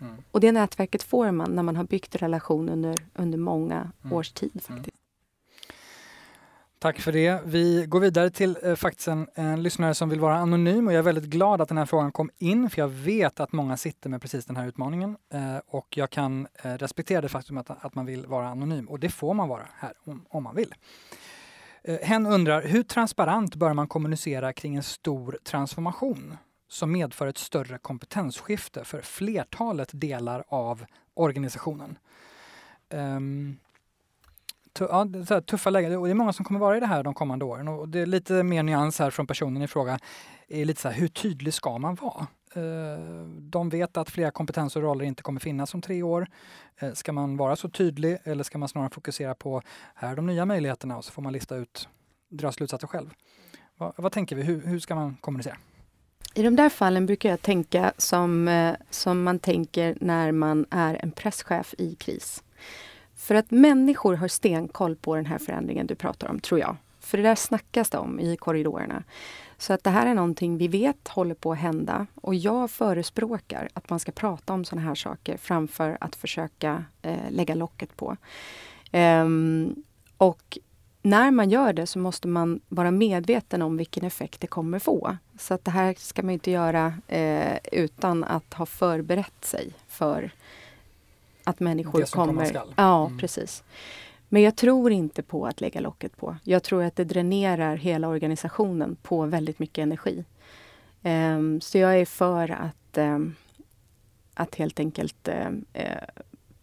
Mm. 0.00 0.16
Och 0.30 0.40
det 0.40 0.52
nätverket 0.52 1.02
får 1.02 1.30
man 1.30 1.50
när 1.54 1.62
man 1.62 1.76
har 1.76 1.84
byggt 1.84 2.14
relation 2.16 2.68
under, 2.68 2.96
under 3.14 3.38
många 3.38 3.92
mm. 4.02 4.16
års 4.16 4.32
tid. 4.32 4.50
Mm. 4.68 4.76
faktiskt. 4.76 5.04
Tack 6.84 7.00
för 7.00 7.12
det. 7.12 7.40
Vi 7.44 7.86
går 7.86 8.00
vidare 8.00 8.30
till 8.30 8.56
eh, 8.62 8.74
faktiskt 8.74 9.08
en, 9.08 9.26
en, 9.34 9.62
lyssnare 9.62 9.94
som 9.94 10.08
vill 10.08 10.20
vara 10.20 10.36
anonym 10.36 10.86
och 10.86 10.92
jag 10.92 10.98
är 10.98 11.02
väldigt 11.02 11.24
glad 11.24 11.60
att 11.60 11.68
den 11.68 11.78
här 11.78 11.86
frågan 11.86 12.12
kom 12.12 12.30
in 12.38 12.70
för 12.70 12.80
jag 12.80 12.88
vet 12.88 13.40
att 13.40 13.52
många 13.52 13.76
sitter 13.76 14.10
med 14.10 14.22
precis 14.22 14.44
den 14.44 14.56
här 14.56 14.66
utmaningen 14.66 15.16
eh, 15.34 15.56
och 15.66 15.96
jag 15.96 16.10
kan 16.10 16.46
eh, 16.62 16.72
respektera 16.72 17.20
det 17.20 17.28
faktum 17.28 17.58
att, 17.58 17.70
att 17.70 17.94
man 17.94 18.06
vill 18.06 18.26
vara 18.26 18.48
anonym 18.48 18.88
och 18.88 18.98
det 18.98 19.08
får 19.08 19.34
man 19.34 19.48
vara 19.48 19.68
här 19.78 19.92
om, 20.04 20.24
om 20.28 20.42
man 20.42 20.54
vill. 20.54 20.74
Eh, 21.84 21.98
hen 22.02 22.26
undrar, 22.26 22.62
hur 22.62 22.82
transparent 22.82 23.54
bör 23.54 23.72
man 23.72 23.88
kommunicera 23.88 24.52
kring 24.52 24.76
en 24.76 24.82
stor 24.82 25.38
transformation? 25.44 26.36
Som 26.74 26.92
medför 26.92 27.26
ett 27.26 27.38
större 27.38 27.78
kompetensskifte 27.78 28.84
för 28.84 29.00
flertalet 29.00 29.90
delar 29.92 30.44
av 30.48 30.84
organisationen. 31.14 31.98
Um, 32.90 33.58
ja, 34.78 35.06
så 35.28 35.40
tuffa 35.40 35.70
lägen. 35.70 35.96
Och 35.96 36.04
det 36.04 36.10
är 36.10 36.14
många 36.14 36.32
som 36.32 36.44
kommer 36.44 36.60
vara 36.60 36.76
i 36.76 36.80
det 36.80 36.86
här 36.86 37.02
de 37.02 37.14
kommande 37.14 37.44
åren. 37.44 37.68
Och 37.68 37.88
det 37.88 37.98
är 37.98 38.06
lite 38.06 38.42
mer 38.42 38.62
nyans 38.62 38.98
här 38.98 39.10
från 39.10 39.26
personen 39.26 39.62
i 39.62 39.68
fråga. 39.68 39.98
Är 40.48 40.64
lite 40.64 40.80
så 40.80 40.88
här, 40.88 40.96
hur 41.00 41.08
tydlig 41.08 41.54
ska 41.54 41.78
man 41.78 41.94
vara? 41.94 42.26
Ehm, 42.54 43.50
de 43.50 43.68
vet 43.68 43.96
att 43.96 44.10
flera 44.10 44.30
kompetenser 44.30 44.80
och 44.80 44.90
roller 44.90 45.04
inte 45.04 45.22
kommer 45.22 45.40
finnas 45.40 45.74
om 45.74 45.82
tre 45.82 46.02
år. 46.02 46.26
Eh, 46.76 46.92
ska 46.92 47.12
man 47.12 47.36
vara 47.36 47.56
så 47.56 47.68
tydlig 47.68 48.18
eller 48.24 48.44
ska 48.44 48.58
man 48.58 48.68
snarare 48.68 48.90
fokusera 48.90 49.34
på 49.34 49.62
här 49.94 50.12
är 50.12 50.16
de 50.16 50.26
nya 50.26 50.44
möjligheterna 50.44 50.96
och 50.96 51.04
så 51.04 51.12
får 51.12 51.22
man 51.22 51.32
lista 51.32 51.56
ut, 51.56 51.88
dra 52.28 52.52
slutsatser 52.52 52.86
själv. 52.86 53.10
Vad, 53.76 53.92
vad 53.96 54.12
tänker 54.12 54.36
vi? 54.36 54.42
Hur, 54.42 54.66
hur 54.66 54.78
ska 54.78 54.94
man 54.94 55.16
kommunicera? 55.20 55.56
I 56.34 56.42
de 56.42 56.56
där 56.56 56.68
fallen 56.68 57.06
brukar 57.06 57.30
jag 57.30 57.42
tänka 57.42 57.92
som, 57.98 58.48
eh, 58.48 58.74
som 58.90 59.22
man 59.22 59.38
tänker 59.38 59.96
när 60.00 60.32
man 60.32 60.66
är 60.70 61.00
en 61.02 61.10
presschef 61.10 61.74
i 61.78 61.94
kris. 61.94 62.42
För 63.16 63.34
att 63.34 63.50
människor 63.50 64.14
har 64.14 64.28
stenkoll 64.28 64.96
på 64.96 65.16
den 65.16 65.26
här 65.26 65.38
förändringen 65.38 65.86
du 65.86 65.94
pratar 65.94 66.28
om, 66.28 66.40
tror 66.40 66.60
jag. 66.60 66.76
För 67.00 67.18
det 67.18 67.24
där 67.24 67.34
snackas 67.34 67.90
det 67.90 67.98
om 67.98 68.20
i 68.20 68.36
korridorerna. 68.36 69.02
Så 69.58 69.72
att 69.72 69.84
det 69.84 69.90
här 69.90 70.06
är 70.06 70.14
någonting 70.14 70.58
vi 70.58 70.68
vet 70.68 71.08
håller 71.08 71.34
på 71.34 71.52
att 71.52 71.58
hända. 71.58 72.06
Och 72.14 72.34
jag 72.34 72.70
förespråkar 72.70 73.68
att 73.74 73.90
man 73.90 74.00
ska 74.00 74.12
prata 74.12 74.52
om 74.52 74.64
sådana 74.64 74.88
här 74.88 74.94
saker 74.94 75.36
framför 75.36 75.98
att 76.00 76.16
försöka 76.16 76.84
eh, 77.02 77.30
lägga 77.30 77.54
locket 77.54 77.96
på. 77.96 78.16
Ehm, 78.92 79.74
och 80.18 80.58
när 81.04 81.30
man 81.30 81.50
gör 81.50 81.72
det 81.72 81.86
så 81.86 81.98
måste 81.98 82.28
man 82.28 82.60
vara 82.68 82.90
medveten 82.90 83.62
om 83.62 83.76
vilken 83.76 84.04
effekt 84.04 84.40
det 84.40 84.46
kommer 84.46 84.78
få. 84.78 85.16
Så 85.38 85.54
att 85.54 85.64
det 85.64 85.70
här 85.70 85.94
ska 85.98 86.22
man 86.22 86.30
inte 86.30 86.50
göra 86.50 86.94
eh, 87.08 87.58
utan 87.72 88.24
att 88.24 88.54
ha 88.54 88.66
förberett 88.66 89.44
sig 89.44 89.72
för 89.88 90.30
att 91.44 91.60
människor 91.60 92.00
Det 92.00 92.06
som 92.06 92.26
kommer. 92.26 92.44
skall. 92.44 92.74
Ja, 92.76 93.06
Mm. 93.06 93.18
precis. 93.18 93.62
Men 94.28 94.42
jag 94.42 94.56
tror 94.56 94.92
inte 94.92 95.22
på 95.22 95.46
att 95.46 95.60
lägga 95.60 95.80
locket 95.80 96.16
på. 96.16 96.36
Jag 96.44 96.62
tror 96.62 96.82
att 96.84 96.96
det 96.96 97.04
dränerar 97.04 97.76
hela 97.76 98.08
organisationen 98.08 98.96
på 99.02 99.26
väldigt 99.26 99.58
mycket 99.58 99.82
energi. 99.82 100.24
Ehm, 101.02 101.60
så 101.60 101.78
jag 101.78 102.00
är 102.00 102.06
för 102.06 102.50
att, 102.50 102.98
ehm, 102.98 103.34
att 104.34 104.54
helt 104.54 104.80
enkelt 104.80 105.28
ehm, 105.28 105.64
eh, 105.72 105.86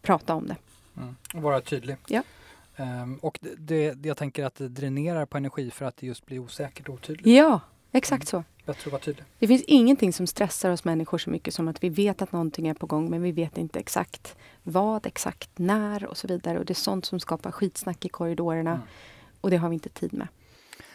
prata 0.02 0.34
om 0.36 0.48
det. 0.48 0.56
Mm. 0.98 1.16
Och 1.34 1.42
vara 1.42 1.62
tydlig. 1.62 1.96
Ja. 2.08 2.24
Ehm, 2.76 3.16
och 3.16 3.40
det, 3.42 3.56
det, 3.94 4.06
jag 4.08 4.18
tänker 4.18 4.46
att 4.46 4.56
det 4.56 4.68
dränerar 4.70 5.26
på 5.26 5.38
energi 5.38 5.72
för 5.72 5.86
att 5.86 5.98
det 5.98 6.08
just 6.08 6.26
blir 6.26 6.40
osäkert 6.40 6.88
och 6.90 6.94
otydligt. 6.96 7.28
Ja, 7.28 7.60
exakt 7.92 8.28
så. 8.28 8.44
Bättre 8.66 8.88
att 8.88 8.92
vara 8.92 9.02
tydlig. 9.02 9.26
Det 9.40 9.48
finns 9.48 9.64
ingenting 9.64 10.14
som 10.14 10.28
stressar 10.28 10.70
oss 10.72 10.84
människor 10.84 11.18
så 11.18 11.30
mycket 11.30 11.54
som 11.54 11.68
att 11.68 11.84
vi 11.84 11.90
vet 11.90 12.22
att 12.22 12.32
någonting 12.32 12.68
är 12.68 12.74
på 12.74 12.86
gång 12.86 13.10
men 13.10 13.22
vi 13.22 13.32
vet 13.32 13.58
inte 13.58 13.80
exakt 13.80 14.36
vad, 14.64 15.06
exakt 15.06 15.50
när 15.60 16.06
och 16.06 16.18
så 16.18 16.28
vidare. 16.28 16.60
Och 16.60 16.66
det 16.66 16.74
är 16.74 16.76
sånt 16.76 17.06
som 17.06 17.20
skapar 17.20 17.52
skitsnack 17.52 18.06
i 18.06 18.10
korridorerna 18.10 18.72
Mm. 18.72 18.82
och 19.42 19.50
det 19.50 19.58
har 19.58 19.70
vi 19.70 19.74
inte 19.74 19.90
tid 19.90 20.14
med. 20.14 20.28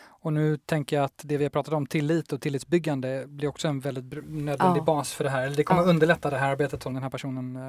Och 0.06 0.32
nu 0.32 0.56
tänker 0.56 0.96
jag 0.96 1.04
att 1.04 1.20
det 1.24 1.36
vi 1.36 1.44
har 1.44 1.50
pratat 1.50 1.74
om, 1.74 1.86
tillit 1.86 2.32
och 2.32 2.40
tillitsbyggande, 2.40 3.24
blir 3.26 3.48
också 3.48 3.68
en 3.68 3.80
väldigt 3.80 4.04
nödvändig 4.28 4.80
Ja. 4.80 4.84
bas 4.84 5.12
för 5.12 5.24
det 5.24 5.30
här. 5.30 5.46
Eller 5.46 5.56
det 5.56 5.64
kommer 5.64 5.82
Ja. 5.82 5.88
underlätta 5.88 6.30
det 6.30 6.38
här 6.38 6.50
arbetet 6.52 6.82
som 6.82 6.94
den 6.94 7.02
här 7.02 7.10
personen 7.10 7.56
eh, 7.56 7.62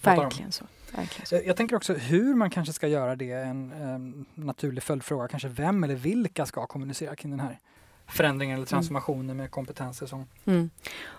pratar 0.00 0.16
om. 0.16 0.24
Verkligen 0.24 0.52
så. 0.52 0.64
Verkligen 0.92 1.26
så. 1.26 1.40
Jag 1.46 1.56
tänker 1.56 1.76
också 1.76 1.94
hur 1.94 2.34
man 2.34 2.50
kanske 2.50 2.72
ska 2.72 2.88
göra 2.88 3.16
det, 3.16 3.32
en 3.32 3.72
eh, 3.72 4.42
naturlig 4.44 4.82
följdfråga. 4.82 5.28
Kanske 5.28 5.48
vem 5.48 5.84
eller 5.84 5.94
vilka 5.94 6.46
ska 6.46 6.66
kommunicera 6.66 7.16
kring 7.16 7.30
den 7.30 7.40
här 7.40 7.58
förändringen 8.06 8.56
eller 8.56 8.66
transformationen 8.66 9.36
med 9.36 9.50
kompetenser 9.50 10.06
som 10.06 10.26
Mm. 10.44 10.70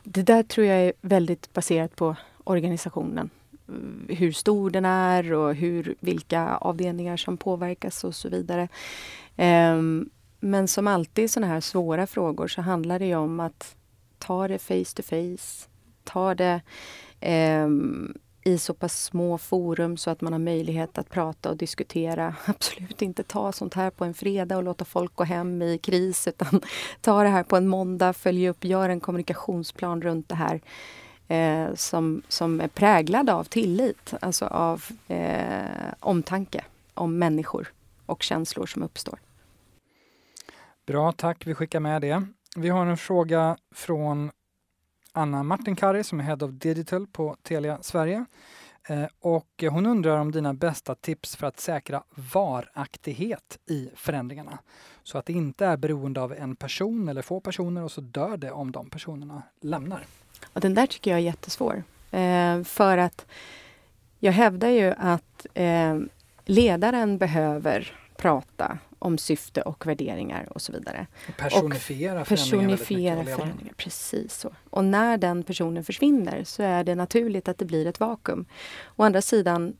Det 0.03 0.21
där 0.21 0.43
tror 0.43 0.67
jag 0.67 0.77
är 0.77 0.93
väldigt 1.01 1.53
baserat 1.53 1.95
på 1.95 2.15
organisationen. 2.43 3.29
Mm, 3.67 4.07
Hur 4.09 4.31
stor 4.31 4.69
den 4.69 4.85
är 4.85 5.33
och 5.33 5.55
hur, 5.55 5.95
vilka 5.99 6.47
avdelningar 6.55 7.17
som 7.17 7.37
påverkas 7.37 8.03
och 8.03 8.15
så 8.15 8.29
vidare. 8.29 8.67
Ehm, 9.35 10.09
men 10.39 10.67
som 10.67 10.87
alltid 10.87 11.25
i 11.25 11.27
sådana 11.27 11.53
här 11.53 11.61
svåra 11.61 12.07
frågor 12.07 12.47
så 12.47 12.61
handlar 12.61 12.99
det 12.99 13.15
om 13.15 13.39
att 13.39 13.75
ta 14.17 14.47
det 14.47 14.59
face 14.59 14.95
to 14.95 15.03
face. 15.03 15.67
Ta 16.03 16.35
det 16.35 16.61
ehm, 17.19 18.13
i 18.43 18.57
så 18.57 18.73
pass 18.73 19.03
små 19.03 19.37
forum 19.37 19.97
så 19.97 20.09
att 20.09 20.21
man 20.21 20.33
har 20.33 20.39
möjlighet 20.39 20.97
att 20.97 21.09
prata 21.09 21.49
och 21.49 21.57
diskutera. 21.57 22.35
Absolut 22.45 23.01
inte 23.01 23.23
ta 23.23 23.51
sånt 23.51 23.73
här 23.73 23.89
på 23.89 24.05
en 24.05 24.13
fredag 24.13 24.57
och 24.57 24.63
låta 24.63 24.85
folk 24.85 25.15
gå 25.15 25.23
hem 25.23 25.61
i 25.61 25.77
kris 25.77 26.27
utan 26.27 26.61
ta 27.01 27.23
det 27.23 27.29
här 27.29 27.43
på 27.43 27.57
en 27.57 27.67
måndag, 27.67 28.13
följ 28.13 28.49
upp, 28.49 28.65
gör 28.65 28.89
en 28.89 28.99
kommunikationsplan 28.99 30.01
runt 30.01 30.29
det 30.29 30.35
här 30.35 30.61
eh, 31.27 31.75
som, 31.75 32.21
som 32.27 32.61
är 32.61 32.67
präglad 32.67 33.29
av 33.29 33.43
tillit, 33.43 34.13
alltså 34.21 34.45
av 34.45 34.85
eh, 35.07 35.93
omtanke 35.99 36.63
om 36.93 37.19
människor 37.19 37.73
och 38.05 38.23
känslor 38.23 38.65
som 38.65 38.83
uppstår. 38.83 39.19
Bra, 40.87 41.11
tack. 41.11 41.47
Vi 41.47 41.53
skickar 41.53 41.79
med 41.79 42.01
det. 42.01 42.23
Vi 42.55 42.69
har 42.69 42.85
en 42.85 42.97
fråga 42.97 43.57
från 43.75 44.31
Anna 45.13 45.43
Martinkari 45.43 46.03
som 46.03 46.19
är 46.19 46.23
Head 46.23 46.37
of 46.41 46.51
Digital 46.51 47.07
på 47.07 47.35
Telia 47.43 47.77
Sverige. 47.81 48.25
Eh, 48.87 49.05
och 49.19 49.63
hon 49.69 49.85
undrar 49.85 50.19
om 50.19 50.31
dina 50.31 50.53
bästa 50.53 50.95
tips 50.95 51.35
för 51.35 51.47
att 51.47 51.59
säkra 51.59 52.03
varaktighet 52.33 53.59
i 53.69 53.89
förändringarna. 53.95 54.59
Så 55.03 55.17
att 55.17 55.25
det 55.25 55.33
inte 55.33 55.65
är 55.65 55.77
beroende 55.77 56.21
av 56.21 56.33
en 56.33 56.55
person 56.55 57.09
eller 57.09 57.21
få 57.21 57.39
personer 57.39 57.83
och 57.83 57.91
så 57.91 58.01
dör 58.01 58.37
det 58.37 58.51
om 58.51 58.71
de 58.71 58.89
personerna 58.89 59.41
lämnar. 59.61 60.05
Och 60.53 60.61
den 60.61 60.73
där 60.73 60.85
tycker 60.87 61.11
jag 61.11 61.19
är 61.19 61.23
jättesvår. 61.23 61.83
Eh, 62.11 62.63
för 62.63 62.97
att 62.97 63.25
jag 64.19 64.31
hävdar 64.31 64.69
ju 64.69 64.93
att 64.97 65.45
eh, 65.53 65.99
ledaren 66.45 67.17
behöver 67.17 68.00
prata 68.21 68.77
om 68.99 69.17
syfte 69.17 69.61
och 69.61 69.87
värderingar 69.87 70.47
och 70.51 70.61
så 70.61 70.71
vidare. 70.71 71.07
Personifiera 71.37 72.13
mycket 72.19 72.29
Personifiera 72.29 73.19
och 73.19 73.25
ledaren. 73.25 73.39
förändringar, 73.39 73.73
precis 73.77 74.33
så. 74.33 74.51
Och 74.69 74.85
när 74.85 75.17
den 75.17 75.43
personen 75.43 75.83
försvinner 75.83 76.43
så 76.43 76.63
är 76.63 76.83
det 76.83 76.95
naturligt 76.95 77.47
att 77.47 77.57
det 77.57 77.65
blir 77.65 77.87
ett 77.87 77.99
vakuum. 77.99 78.45
Å 78.95 79.03
andra 79.03 79.21
sidan, 79.21 79.73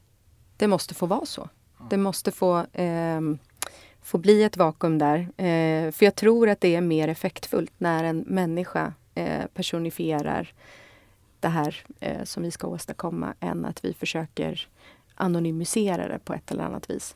det 0.58 0.68
måste 0.68 0.94
få 0.94 1.06
vara 1.06 1.26
så. 1.26 1.50
Det 1.90 1.98
måste 1.98 2.32
få, 2.32 2.66
ehm, 2.74 3.38
få 4.02 4.18
bli 4.18 4.44
ett 4.44 4.58
vakuum 4.58 4.98
där. 4.98 5.20
Eh, 5.20 5.92
för 5.92 6.06
jag 6.06 6.16
tror 6.16 6.50
att 6.50 6.62
det 6.62 6.76
är 6.76 6.82
mer 6.82 7.08
effektfullt 7.08 7.74
när 7.78 8.04
en 8.04 8.20
människa 8.20 8.94
eh, 9.16 9.46
personifierar 9.54 10.54
det 11.40 11.48
här 11.48 11.84
eh, 12.00 12.24
som 12.24 12.44
vi 12.44 12.52
ska 12.52 12.68
åstadkomma 12.68 13.34
än 13.40 13.66
att 13.66 13.86
vi 13.86 13.94
försöker 13.94 14.68
anonymisera 15.16 16.08
det 16.08 16.20
på 16.20 16.34
ett 16.34 16.52
eller 16.52 16.64
annat 16.64 16.90
vis. 16.90 17.16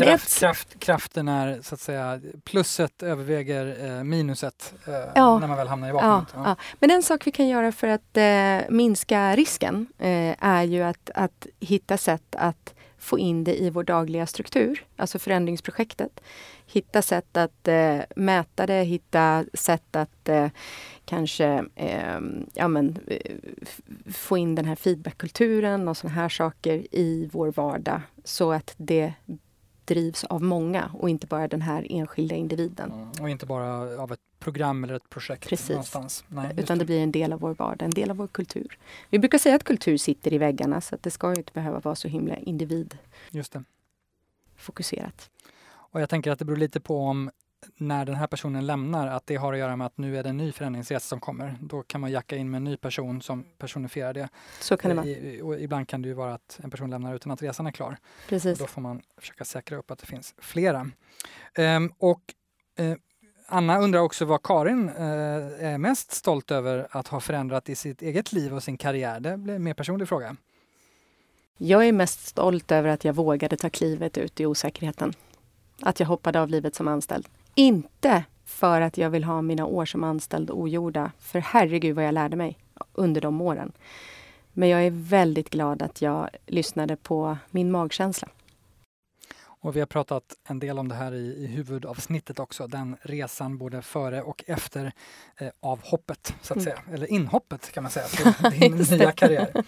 Men 0.00 0.08
kraft, 0.08 0.28
ett, 0.32 0.38
kraft, 0.40 0.78
kraften 0.78 1.28
är 1.28 1.60
så 1.62 1.74
att 1.74 1.80
säga 1.80 2.20
plusset 2.44 3.02
överväger 3.02 3.84
eh, 3.98 4.04
minuset 4.04 4.74
eh, 4.86 4.92
Ja. 5.14 5.38
när 5.38 5.46
man 5.48 5.56
väl 5.56 5.68
hamnar 5.68 5.88
i 5.88 5.90
Ja, 5.90 5.94
vakuumet. 5.94 6.28
ja. 6.34 6.56
Men 6.80 6.90
en 6.90 7.02
sak 7.02 7.26
vi 7.26 7.30
kan 7.30 7.48
göra 7.48 7.72
för 7.72 7.88
att 7.88 8.16
eh, 8.16 8.70
minska 8.70 9.36
risken 9.36 9.86
eh, 9.98 10.34
är 10.44 10.62
ju 10.62 10.82
att, 10.82 11.10
att 11.14 11.46
hitta 11.60 11.96
sätt 11.96 12.34
att 12.36 12.74
få 12.98 13.18
in 13.18 13.44
det 13.44 13.62
i 13.62 13.70
vår 13.70 13.84
dagliga 13.84 14.26
struktur, 14.26 14.84
alltså 14.96 15.18
förändringsprojektet. 15.18 16.20
Hitta 16.66 17.02
sätt 17.02 17.36
att 17.36 17.68
eh, 17.68 17.98
mäta 18.16 18.66
det, 18.66 18.82
hitta 18.82 19.44
sätt 19.54 19.96
att 19.96 20.28
eh, 20.28 20.48
kanske 21.04 21.64
eh, 21.74 22.20
ja, 22.54 22.68
men, 22.68 22.98
eh, 23.06 23.32
få 24.12 24.38
in 24.38 24.54
den 24.54 24.64
här 24.64 24.76
feedbackkulturen 24.76 25.88
och 25.88 25.96
såna 25.96 26.12
här 26.12 26.28
saker 26.28 26.86
i 26.94 27.28
vår 27.32 27.52
vardag 27.52 28.00
så 28.24 28.52
att 28.52 28.74
det 28.76 29.12
drivs 29.84 30.24
av 30.24 30.42
många 30.42 30.90
och 30.94 31.10
inte 31.10 31.26
bara 31.26 31.48
den 31.48 31.62
här 31.62 31.86
enskilda 31.90 32.34
individen. 32.34 32.92
Mm. 32.92 33.08
Och 33.20 33.30
inte 33.30 33.46
bara 33.46 34.02
av 34.02 34.12
ett 34.12 34.20
program 34.38 34.84
eller 34.84 34.94
ett 34.94 35.10
projekt 35.10 35.48
Precis. 35.48 35.68
någonstans. 35.68 36.24
Nej, 36.28 36.54
Utan 36.56 36.78
det 36.78 36.84
blir 36.84 37.02
en 37.02 37.12
del 37.12 37.32
av 37.32 37.40
vår 37.40 37.54
vardag, 37.54 37.82
en 37.82 37.90
del 37.90 38.10
av 38.10 38.16
vår 38.16 38.26
kultur. 38.26 38.78
Vi 39.10 39.18
brukar 39.18 39.38
säga 39.38 39.56
att 39.56 39.64
kultur 39.64 39.96
sitter 39.96 40.32
i 40.32 40.38
väggarna 40.38 40.80
så 40.80 40.94
att 40.94 41.02
det 41.02 41.10
ska 41.10 41.30
ju 41.30 41.36
inte 41.36 41.52
behöva 41.52 41.80
vara 41.80 41.94
så 41.94 42.08
himla 42.08 42.36
individfokuserat. 42.36 43.00
Just 43.30 43.52
det. 43.52 43.64
Och 45.94 46.00
jag 46.00 46.08
tänker 46.08 46.30
att 46.30 46.38
det 46.38 46.44
beror 46.44 46.56
lite 46.56 46.80
på 46.80 46.98
om 47.00 47.30
när 47.76 48.04
den 48.04 48.14
här 48.14 48.26
personen 48.26 48.66
lämnar, 48.66 49.06
att 49.06 49.26
det 49.26 49.36
har 49.36 49.52
att 49.52 49.58
göra 49.58 49.76
med 49.76 49.86
att 49.86 49.98
nu 49.98 50.18
är 50.18 50.22
det 50.22 50.28
en 50.28 50.36
ny 50.36 50.52
förändringsresa 50.52 51.08
som 51.08 51.20
kommer. 51.20 51.56
Då 51.60 51.82
kan 51.82 52.00
man 52.00 52.10
jacka 52.10 52.36
in 52.36 52.50
med 52.50 52.56
en 52.56 52.64
ny 52.64 52.76
person 52.76 53.22
som 53.22 53.44
personifierar 53.58 54.14
det. 54.14 54.28
Så 54.60 54.76
kan 54.76 54.88
det 54.88 54.94
vara. 54.94 55.06
I, 55.06 55.40
och 55.42 55.60
ibland 55.60 55.88
kan 55.88 56.02
det 56.02 56.08
ju 56.08 56.14
vara 56.14 56.34
att 56.34 56.60
en 56.62 56.70
person 56.70 56.90
lämnar 56.90 57.14
utan 57.14 57.32
att 57.32 57.42
resan 57.42 57.66
är 57.66 57.70
klar. 57.70 57.96
Och 58.22 58.28
Precis. 58.28 58.58
då 58.58 58.66
får 58.66 58.80
man 58.80 59.02
försöka 59.18 59.44
säkra 59.44 59.78
upp 59.78 59.90
att 59.90 59.98
det 59.98 60.06
finns 60.06 60.34
flera. 60.38 60.90
Ehm, 61.54 61.92
och 61.98 62.22
eh, 62.78 62.94
Anna 63.46 63.78
undrar 63.78 64.00
också 64.00 64.24
vad 64.24 64.42
Karin 64.42 64.88
eh, 64.88 65.04
är 65.64 65.78
mest 65.78 66.12
stolt 66.12 66.50
över 66.50 66.86
att 66.90 67.08
ha 67.08 67.20
förändrat 67.20 67.68
i 67.68 67.74
sitt 67.74 68.02
eget 68.02 68.32
liv 68.32 68.54
och 68.54 68.62
sin 68.62 68.76
karriär. 68.76 69.20
Det 69.20 69.36
blir 69.36 69.54
en 69.54 69.62
mer 69.62 69.74
personlig 69.74 70.08
fråga. 70.08 70.36
Jag 71.56 71.86
är 71.88 71.92
mest 71.92 72.26
stolt 72.26 72.72
över 72.72 72.88
att 72.88 73.04
jag 73.04 73.12
vågade 73.12 73.56
ta 73.56 73.70
klivet 73.70 74.18
ut 74.18 74.40
i 74.40 74.46
osäkerheten. 74.46 75.12
Att 75.82 76.00
jag 76.00 76.06
hoppade 76.06 76.40
av 76.40 76.48
livet 76.48 76.74
som 76.74 76.88
anställd. 76.88 77.28
Inte 77.54 78.24
för 78.44 78.80
att 78.80 78.98
jag 78.98 79.10
vill 79.10 79.24
ha 79.24 79.42
mina 79.42 79.66
år 79.66 79.84
som 79.84 80.04
anställd 80.04 80.50
ogjorda, 80.50 81.12
för 81.18 81.38
herregud 81.38 81.96
vad 81.96 82.04
jag 82.04 82.14
lärde 82.14 82.36
mig 82.36 82.58
under 82.92 83.20
de 83.20 83.40
åren. 83.40 83.72
Men 84.52 84.68
jag 84.68 84.84
är 84.86 84.90
väldigt 84.90 85.50
glad 85.50 85.82
att 85.82 86.02
jag 86.02 86.28
lyssnade 86.46 86.96
på 86.96 87.38
min 87.50 87.70
magkänsla. 87.70 88.28
Och 89.44 89.76
vi 89.76 89.80
har 89.80 89.86
pratat 89.86 90.24
en 90.48 90.58
del 90.58 90.78
om 90.78 90.88
det 90.88 90.94
här 90.94 91.14
i, 91.14 91.44
i 91.44 91.46
huvudavsnittet 91.46 92.38
också, 92.38 92.66
den 92.66 92.96
resan 93.02 93.58
både 93.58 93.82
före 93.82 94.22
och 94.22 94.44
efter 94.46 94.92
eh, 95.36 95.48
avhoppet, 95.60 96.34
så 96.42 96.52
att 96.52 96.56
Mm. 96.56 96.64
säga. 96.64 96.82
Eller 96.94 97.06
inhoppet 97.12 97.72
kan 97.72 97.82
man 97.82 97.90
säga, 97.92 98.06
till 98.06 98.50
din 98.60 98.76
nya 98.98 99.12
karriär. 99.12 99.64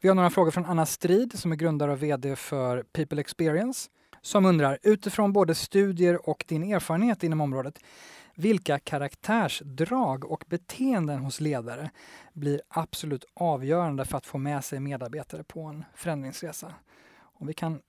Vi 0.00 0.08
har 0.08 0.14
några 0.14 0.30
frågor 0.30 0.50
från 0.50 0.64
Anna 0.66 0.86
Strid 0.86 1.38
som 1.38 1.52
är 1.52 1.56
grundare 1.56 1.92
och 1.92 2.02
VD 2.02 2.36
för 2.36 2.82
People 2.82 3.20
Experience 3.20 3.90
som 4.24 4.44
undrar, 4.44 4.78
utifrån 4.82 5.32
både 5.32 5.54
studier 5.54 6.28
och 6.28 6.44
din 6.48 6.72
erfarenhet 6.72 7.22
inom 7.22 7.40
området, 7.40 7.78
vilka 8.34 8.78
karaktärsdrag 8.78 10.24
och 10.24 10.44
beteenden 10.48 11.18
hos 11.18 11.40
ledare 11.40 11.90
blir 12.32 12.60
absolut 12.68 13.24
avgörande 13.34 14.04
för 14.04 14.16
att 14.18 14.26
få 14.26 14.38
med 14.38 14.64
sig 14.64 14.80
medarbetare 14.80 15.44
på 15.44 15.60
en 15.62 15.84
förändringsresa? 15.94 16.74
Om 17.20 17.46
vi 17.46 17.54
kan 17.54 17.80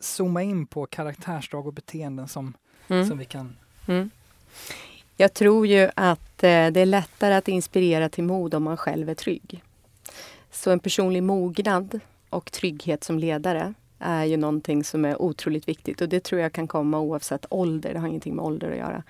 zooma 0.00 0.42
in 0.42 0.66
på 0.66 0.86
karaktärsdrag 0.86 1.66
och 1.66 1.72
beteenden 1.72 2.28
som, 2.28 2.54
Mm. 2.88 3.06
som 3.06 3.18
vi 3.18 3.24
kan... 3.24 3.56
Mm. 3.88 4.10
Jag 5.16 5.34
tror 5.34 5.66
ju 5.66 5.90
att 5.96 6.42
eh, 6.42 6.66
det 6.66 6.80
är 6.80 6.86
lättare 6.86 7.34
att 7.34 7.48
inspirera 7.48 8.08
till 8.08 8.24
mod 8.24 8.54
om 8.54 8.62
man 8.62 8.76
själv 8.76 9.10
är 9.10 9.14
trygg. 9.14 9.62
Så 10.50 10.70
en 10.70 10.80
personlig 10.80 11.22
mognad 11.22 12.00
och 12.30 12.52
trygghet 12.52 13.04
som 13.04 13.18
ledare 13.18 13.74
är 14.04 14.24
ju 14.24 14.36
någonting 14.36 14.84
som 14.84 15.04
är 15.04 15.22
otroligt 15.22 15.68
viktigt 15.68 16.00
och 16.00 16.08
det 16.08 16.20
tror 16.20 16.40
jag 16.40 16.52
kan 16.52 16.68
komma 16.68 17.00
oavsett 17.00 17.46
ålder. 17.50 17.94
Det 17.94 18.00
har 18.00 18.08
ingenting 18.08 18.36
med 18.36 18.44
ålder 18.44 18.70
att 18.70 18.76
göra. 18.76 19.02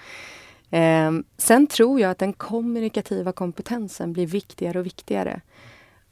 Eh, 0.70 1.12
sen 1.36 1.66
tror 1.66 2.00
jag 2.00 2.10
att 2.10 2.18
den 2.18 2.32
kommunikativa 2.32 3.32
kompetensen 3.32 4.12
blir 4.12 4.26
viktigare 4.26 4.78
och 4.78 4.86
viktigare. 4.86 5.40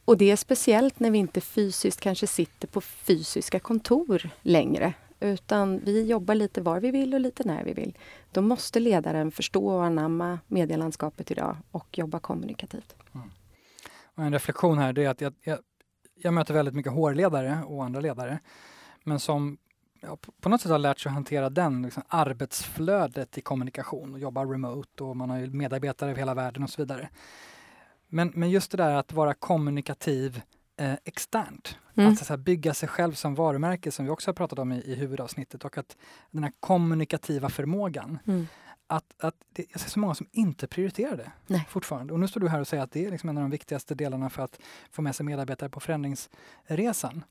Och 0.04 0.16
det 0.16 0.30
är 0.30 0.36
speciellt 0.36 1.00
när 1.00 1.10
vi 1.10 1.18
inte 1.18 1.40
fysiskt 1.40 2.00
kanske 2.00 2.26
sitter 2.26 2.68
på 2.68 2.80
fysiska 2.80 3.58
kontor 3.58 4.30
längre. 4.42 4.94
Utan 5.20 5.80
vi 5.84 6.06
jobbar 6.06 6.34
lite 6.34 6.60
var 6.60 6.80
vi 6.80 6.90
vill 6.90 7.14
och 7.14 7.20
lite 7.20 7.44
när 7.44 7.64
vi 7.64 7.72
vill. 7.72 7.98
Då 8.32 8.40
måste 8.40 8.80
ledaren 8.80 9.30
förstå 9.30 9.66
och 9.66 9.84
anamma 9.84 10.38
medielandskapet 10.46 11.30
idag 11.30 11.56
och 11.70 11.98
jobba 11.98 12.18
kommunikativt. 12.18 12.94
Mm. 13.14 13.30
Och 14.16 14.24
en 14.24 14.32
reflektion 14.32 14.78
här 14.78 14.98
är 14.98 15.08
att 15.08 15.20
jag, 15.20 15.34
jag, 15.42 15.58
jag 16.23 16.35
möter 16.35 16.55
väldigt 16.55 16.75
mycket 16.75 16.93
HR-ledare 16.93 17.62
och 17.67 17.85
andra 17.85 18.00
ledare. 18.00 18.38
Men 19.05 19.21
som 19.21 19.59
ja, 20.00 20.19
på 20.41 20.49
något 20.49 20.61
sätt 20.61 20.71
har 20.71 20.79
lärt 20.79 20.99
sig 20.99 21.11
att 21.11 21.14
hantera 21.14 21.50
den 21.50 21.83
liksom, 21.83 22.02
arbetsflödet 22.09 23.38
i 23.38 23.41
kommunikation 23.41 24.14
och 24.14 24.21
jobba 24.21 24.45
remote 24.45 25.05
och 25.05 25.17
man 25.17 25.31
har 25.31 25.38
ju 25.38 25.47
medarbetare 25.47 26.11
över 26.11 26.19
hela 26.19 26.35
världen 26.35 26.62
och 26.62 26.71
så 26.71 26.83
vidare. 26.83 27.09
Men, 28.09 28.33
men 28.35 28.50
just 28.50 28.71
det 28.71 28.76
där 28.76 28.95
att 28.95 29.12
vara 29.12 29.35
kommunikativ 29.35 30.43
eh, 30.76 30.95
externt. 31.05 31.79
Mm. 31.95 32.12
Att 32.12 32.19
så 32.19 32.33
här, 32.33 32.38
bygga 32.38 32.75
sig 32.75 32.88
själv 32.88 33.12
som 33.12 33.35
varumärke 33.35 33.91
som 33.91 34.05
vi 34.05 34.11
också 34.11 34.29
har 34.29 34.35
pratat 34.35 34.59
om 34.59 34.73
i, 34.73 34.83
i 34.83 34.95
huvudavsnittet 34.95 35.64
och 35.64 35.79
att 35.79 35.97
den 36.31 36.45
här 36.45 36.52
kommunikativa 36.61 37.49
förmågan. 37.49 38.19
Mm. 38.26 38.47
Att, 38.92 39.14
att 39.18 39.34
det, 39.52 39.66
jag 39.70 39.80
ser 39.80 39.90
så 39.90 39.99
många 39.99 40.14
som 40.14 40.26
inte 40.32 40.66
prioriterar 40.66 41.16
det 41.16 41.32
Nej. 41.46 41.66
fortfarande. 41.68 42.12
Och 42.12 42.20
nu 42.20 42.28
står 42.28 42.40
du 42.40 42.49
här 42.49 42.61
och 42.61 42.68
säger 42.68 42.82
att 42.82 42.92
det 42.92 43.06
är 43.06 43.11
liksom 43.11 43.28
en 43.28 43.37
av 43.37 43.42
de 43.42 43.50
viktigaste 43.50 43.94
delarna 43.94 44.30
för 44.30 44.42
att 44.42 44.61
få 44.90 45.02
med 45.02 45.16
sig 45.16 45.26
medarbetare 45.26 45.68
på 45.68 45.80
förändringsresan. 45.80 47.25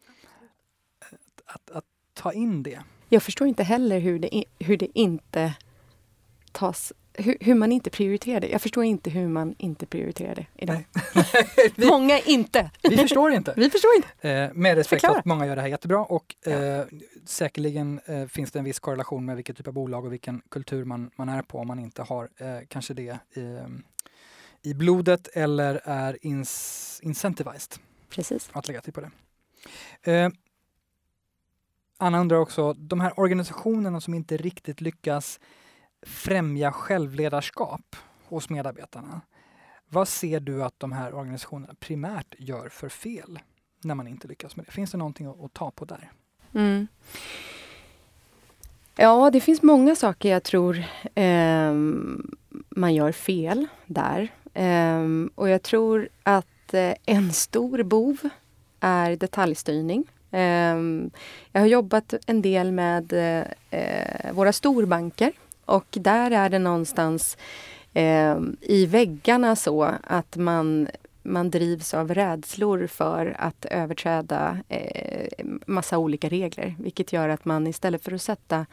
Att, 1.00 1.56
att, 1.56 1.72
att 1.72 1.86
ta 2.14 2.34
in 2.34 2.64
det. 2.64 2.84
Jag 3.10 3.24
förstår 3.24 3.48
inte 3.48 3.64
heller 3.64 4.00
hur 4.00 4.20
det, 4.20 4.44
hur 4.60 4.78
det 4.78 5.00
inte 5.00 5.54
tas 6.52 6.94
hur, 7.14 7.38
hur, 7.40 7.56
man 7.56 7.72
inte 7.72 7.90
prioriterar 7.90 8.40
det. 8.40 8.48
Jag 8.48 8.62
förstår 8.62 8.84
inte 8.84 9.10
hur 9.10 9.28
man 9.28 9.56
inte 9.58 9.86
prioriterar 9.86 10.36
det 10.36 10.46
idag. 10.56 10.84
vi, 11.76 11.88
många 11.88 12.20
inte. 12.20 12.72
vi 12.84 12.98
förstår 12.98 13.32
inte. 13.32 13.54
vi 13.58 13.70
förstår 13.70 13.92
inte. 13.96 14.30
Eh, 14.30 14.54
med 14.54 14.76
respekt 14.76 15.06
för 15.06 15.18
att 15.18 15.26
många 15.26 15.46
gör 15.48 15.56
det 15.56 15.62
här 15.62 15.70
jättebra 15.70 16.00
och 16.00 16.48
eh, 16.48 16.86
säkerligen 17.26 18.00
eh, 18.06 18.26
finns 18.26 18.52
det 18.52 18.60
en 18.60 18.66
viss 18.66 18.80
korrelation 18.80 19.26
med 19.26 19.36
vilken 19.36 19.56
typ 19.56 19.68
av 19.68 19.74
bolag 19.74 20.06
och 20.06 20.14
vilken 20.14 20.42
kultur 20.50 20.86
man, 20.86 21.12
man 21.16 21.30
är 21.30 21.42
på 21.42 21.58
om 21.58 21.68
man 21.68 21.80
inte 21.80 22.02
har 22.02 22.30
eh, 22.38 22.58
kanske 22.68 22.94
det 22.94 23.10
eh, 23.10 23.68
i 24.62 24.74
blodet 24.74 25.28
eller 25.28 25.82
är 25.84 26.26
ins 26.26 27.00
incentivized. 27.04 27.76
Precis. 28.10 28.50
Att 28.54 28.68
lägga 28.68 28.82
till 28.82 28.94
på 28.94 29.02
det. 29.02 29.12
Eh, 30.12 30.30
Anna 31.98 32.20
undrar 32.20 32.38
också, 32.38 32.74
de 32.74 33.00
här 33.00 33.20
organisationerna 33.20 34.02
som 34.02 34.14
inte 34.14 34.38
riktigt 34.38 34.82
lyckas 34.82 35.40
främja 36.02 36.72
självledarskap 36.72 37.96
hos 38.28 38.50
medarbetarna. 38.50 39.22
Vad 39.90 40.08
ser 40.08 40.40
du 40.40 40.64
att 40.64 40.80
de 40.80 40.92
här 40.92 41.14
organisationerna 41.14 41.74
primärt 41.80 42.36
gör 42.38 42.70
för 42.70 42.90
fel 42.90 43.40
när 43.84 43.96
man 43.96 44.08
inte 44.08 44.28
lyckas 44.28 44.56
med 44.56 44.66
det? 44.66 44.72
Finns 44.72 44.92
det 44.92 44.98
någonting 44.98 45.28
att, 45.28 45.44
att 45.44 45.54
ta 45.54 45.72
på 45.72 45.86
där? 45.86 46.12
Mm. 46.54 46.88
Ja, 48.96 49.30
det 49.34 49.42
finns 49.42 49.62
många 49.62 49.96
saker 49.96 50.30
jag 50.30 50.44
tror 50.44 50.84
eh, 51.16 51.74
man 52.70 52.96
gör 52.96 53.12
fel 53.12 53.68
där. 53.86 54.28
Eh, 54.54 55.06
och 55.36 55.50
jag 55.50 55.62
tror 55.62 56.10
att 56.24 56.74
eh, 56.74 56.94
en 57.06 57.34
stor 57.34 57.84
bov 57.84 58.18
är 58.80 59.16
detaljstyrning. 59.16 60.04
Eh, 60.32 60.78
jag 61.52 61.62
har 61.62 61.66
jobbat 61.66 62.14
en 62.26 62.42
del 62.42 62.72
med 62.72 63.14
eh, 63.70 64.34
våra 64.34 64.54
storbanker 64.54 65.32
och 65.72 65.86
där 65.92 66.32
är 66.32 66.50
det 66.50 66.60
någonstans 66.60 67.38
eh, 67.94 68.38
i 68.62 68.86
väggarna 68.86 69.56
så 69.56 69.96
att 70.04 70.36
man, 70.36 70.88
man 71.24 71.50
drivs 71.50 71.94
av 71.94 72.14
rädslor 72.14 72.88
för 72.88 73.36
att 73.40 73.66
överträda 73.66 74.58
eh, 74.70 75.46
massa 75.66 75.98
olika 75.98 76.30
regler. 76.30 76.76
Vilket 76.80 77.14
gör 77.14 77.30
att 77.30 77.46
man 77.46 77.68
istället 77.68 78.04
för 78.04 78.12
att 78.12 78.22
sätta 78.22 78.66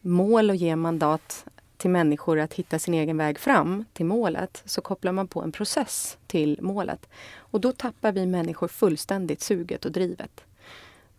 mål 0.00 0.50
och 0.50 0.56
ge 0.56 0.76
mandat 0.76 1.44
till 1.76 1.90
människor 1.90 2.38
att 2.38 2.54
hitta 2.54 2.78
sin 2.78 2.94
egen 2.94 3.16
väg 3.16 3.38
fram 3.38 3.84
till 3.92 4.06
målet 4.06 4.62
så 4.64 4.80
kopplar 4.80 5.12
man 5.12 5.28
på 5.28 5.42
en 5.42 5.52
process 5.52 6.18
till 6.26 6.58
målet. 6.62 7.08
Och 7.36 7.60
då 7.60 7.72
tappar 7.72 8.12
vi 8.12 8.26
människor 8.26 8.68
fullständigt 8.68 9.40
suget 9.40 9.84
och 9.84 9.92
drivet. 9.92 10.44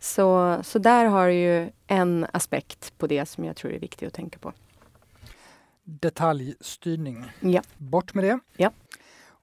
Så, 0.00 0.58
så 0.62 0.78
där 0.78 1.04
har 1.04 1.26
du 1.26 1.34
ju 1.34 1.70
en 1.86 2.26
aspekt 2.32 2.98
på 2.98 3.06
det 3.06 3.26
som 3.26 3.44
jag 3.44 3.56
tror 3.56 3.72
är 3.72 3.78
viktig 3.78 4.06
att 4.06 4.12
tänka 4.12 4.38
på 4.38 4.52
detaljstyrning. 5.84 7.24
Ja. 7.40 7.62
Bort 7.76 8.14
med 8.14 8.24
det. 8.24 8.38
Ja. 8.56 8.70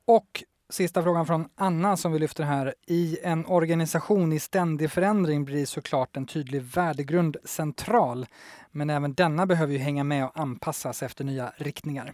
Och 0.05 0.43
sista 0.69 1.03
frågan 1.03 1.25
från 1.25 1.49
Anna 1.55 1.97
som 1.97 2.11
vi 2.11 2.19
lyfter 2.19 2.43
här. 2.43 2.75
I 2.87 3.17
en 3.23 3.45
organisation 3.45 4.33
i 4.33 4.39
ständig 4.39 4.91
förändring 4.91 5.45
blir 5.45 5.65
såklart 5.65 6.17
en 6.17 6.25
tydlig 6.25 6.61
värdegrund 6.61 7.37
central. 7.43 8.25
Men 8.71 8.89
även 8.89 9.13
denna 9.13 9.45
behöver 9.45 9.73
ju 9.73 9.79
hänga 9.79 10.03
med 10.03 10.25
och 10.25 10.39
anpassas 10.39 11.03
efter 11.03 11.23
nya 11.23 11.53
riktningar. 11.57 12.13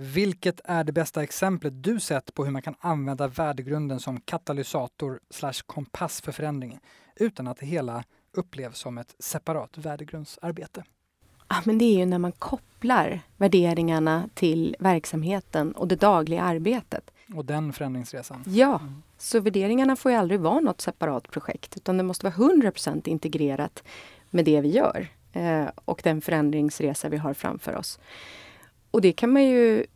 Vilket 0.00 0.60
är 0.64 0.84
det 0.84 0.92
bästa 0.92 1.22
exemplet 1.22 1.82
du 1.82 2.00
sett 2.00 2.34
på 2.34 2.44
hur 2.44 2.52
man 2.52 2.62
kan 2.62 2.74
använda 2.80 3.28
värdegrunden 3.28 4.00
som 4.00 4.20
katalysator 4.20 5.20
slash 5.30 5.62
kompass 5.66 6.20
för 6.20 6.32
förändring 6.32 6.80
utan 7.16 7.48
att 7.48 7.56
det 7.56 7.66
hela 7.66 8.04
upplevs 8.32 8.78
som 8.78 8.98
ett 8.98 9.14
separat 9.18 9.78
värdegrundsarbete? 9.78 10.84
Ja, 11.48 11.56
men 11.64 11.78
det 11.78 11.84
är 11.84 11.98
ju 11.98 12.06
när 12.06 12.18
man 12.18 12.32
kopplar 12.32 13.20
värderingarna 13.36 14.28
till 14.34 14.76
verksamheten 14.78 15.72
och 15.72 15.88
det 15.88 15.96
dagliga 15.96 16.42
arbetet. 16.42 17.10
Och 17.34 17.44
den 17.44 17.72
förändringsresan? 17.72 18.44
Ja, 18.46 18.78
mm. 18.80 19.02
så 19.18 19.40
värderingarna 19.40 19.96
får 19.96 20.12
ju 20.12 20.18
aldrig 20.18 20.40
vara 20.40 20.60
något 20.60 20.80
separat 20.80 21.30
projekt 21.30 21.76
utan 21.76 21.96
det 21.96 22.02
måste 22.02 22.26
vara 22.26 22.34
100 22.34 22.72
integrerat 23.04 23.82
med 24.30 24.44
det 24.44 24.60
vi 24.60 24.68
gör 24.68 25.08
eh, 25.32 25.66
och 25.84 26.00
den 26.04 26.20
förändringsresa 26.20 27.08
vi 27.08 27.16
har 27.16 27.34
framför 27.34 27.76
oss. 27.76 27.98
Och 28.90 29.00
det 29.00 29.12
kan 29.12 29.32
man 29.32 29.44
ju, 29.44 29.86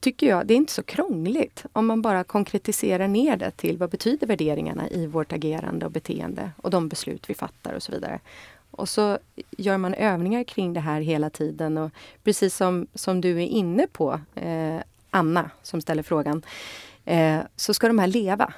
tycker 0.00 0.26
jag, 0.26 0.46
det 0.46 0.54
är 0.54 0.56
inte 0.56 0.72
så 0.72 0.82
krångligt 0.82 1.64
om 1.72 1.86
man 1.86 2.02
bara 2.02 2.24
konkretiserar 2.24 3.08
ner 3.08 3.36
det 3.36 3.50
till 3.50 3.78
vad 3.78 3.90
betyder 3.90 4.26
värderingarna 4.26 4.88
i 4.88 5.06
vårt 5.06 5.32
agerande 5.32 5.86
och 5.86 5.92
beteende 5.92 6.50
och 6.56 6.70
de 6.70 6.88
beslut 6.88 7.30
vi 7.30 7.34
fattar 7.34 7.72
och 7.72 7.82
så 7.82 7.92
vidare. 7.92 8.20
Och 8.70 8.88
så 8.88 9.18
gör 9.50 9.78
man 9.78 9.94
övningar 9.94 10.44
kring 10.44 10.72
det 10.72 10.80
här 10.80 11.00
hela 11.00 11.30
tiden. 11.30 11.78
Och 11.78 11.90
precis 12.22 12.56
som, 12.56 12.86
som 12.94 13.20
du 13.20 13.42
är 13.42 13.46
inne 13.46 13.86
på, 13.86 14.20
eh, 14.34 14.80
Anna, 15.10 15.50
som 15.62 15.80
ställer 15.80 16.02
frågan, 16.02 16.42
eh, 17.04 17.40
så 17.56 17.74
ska 17.74 17.86
de 17.88 17.98
här 17.98 18.06
leva. 18.06 18.44
Mm. 18.44 18.54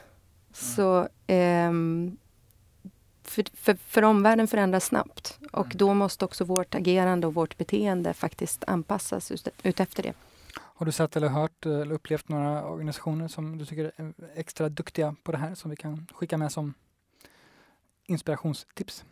Så, 0.53 1.01
eh, 1.27 1.73
för, 3.23 3.45
för, 3.57 3.75
för 3.75 4.03
omvärlden 4.03 4.49
förändras 4.49 4.85
snabbt 4.85 5.39
och 5.53 5.67
mm. 5.67 5.77
då 5.77 5.95
måste 5.95 6.25
också 6.25 6.45
vårt 6.45 6.75
agerande 6.75 7.27
och 7.27 7.35
vårt 7.35 7.57
beteende 7.57 8.15
faktiskt 8.15 8.65
anpassas 8.67 9.31
ut, 9.31 9.49
ut 9.63 9.81
efter 9.81 10.03
det. 10.03 10.13
Har 10.79 10.87
du 10.87 10.93
sett 10.93 11.17
eller 11.17 11.29
hört 11.29 11.67
eller 11.67 11.93
upplevt 11.93 12.29
några 12.29 12.65
organisationer 12.65 13.29
som 13.29 13.59
du 13.59 13.67
tycker 13.67 13.93
är 13.97 14.13
extra 14.35 14.69
duktiga 14.69 15.15
på 15.23 15.33
det 15.33 15.39
här 15.39 15.55
som 15.55 15.71
vi 15.71 15.77
kan 15.77 16.07
skicka 16.13 16.37
med 16.37 16.53
som 16.53 16.75
inspirationstips? 18.07 19.05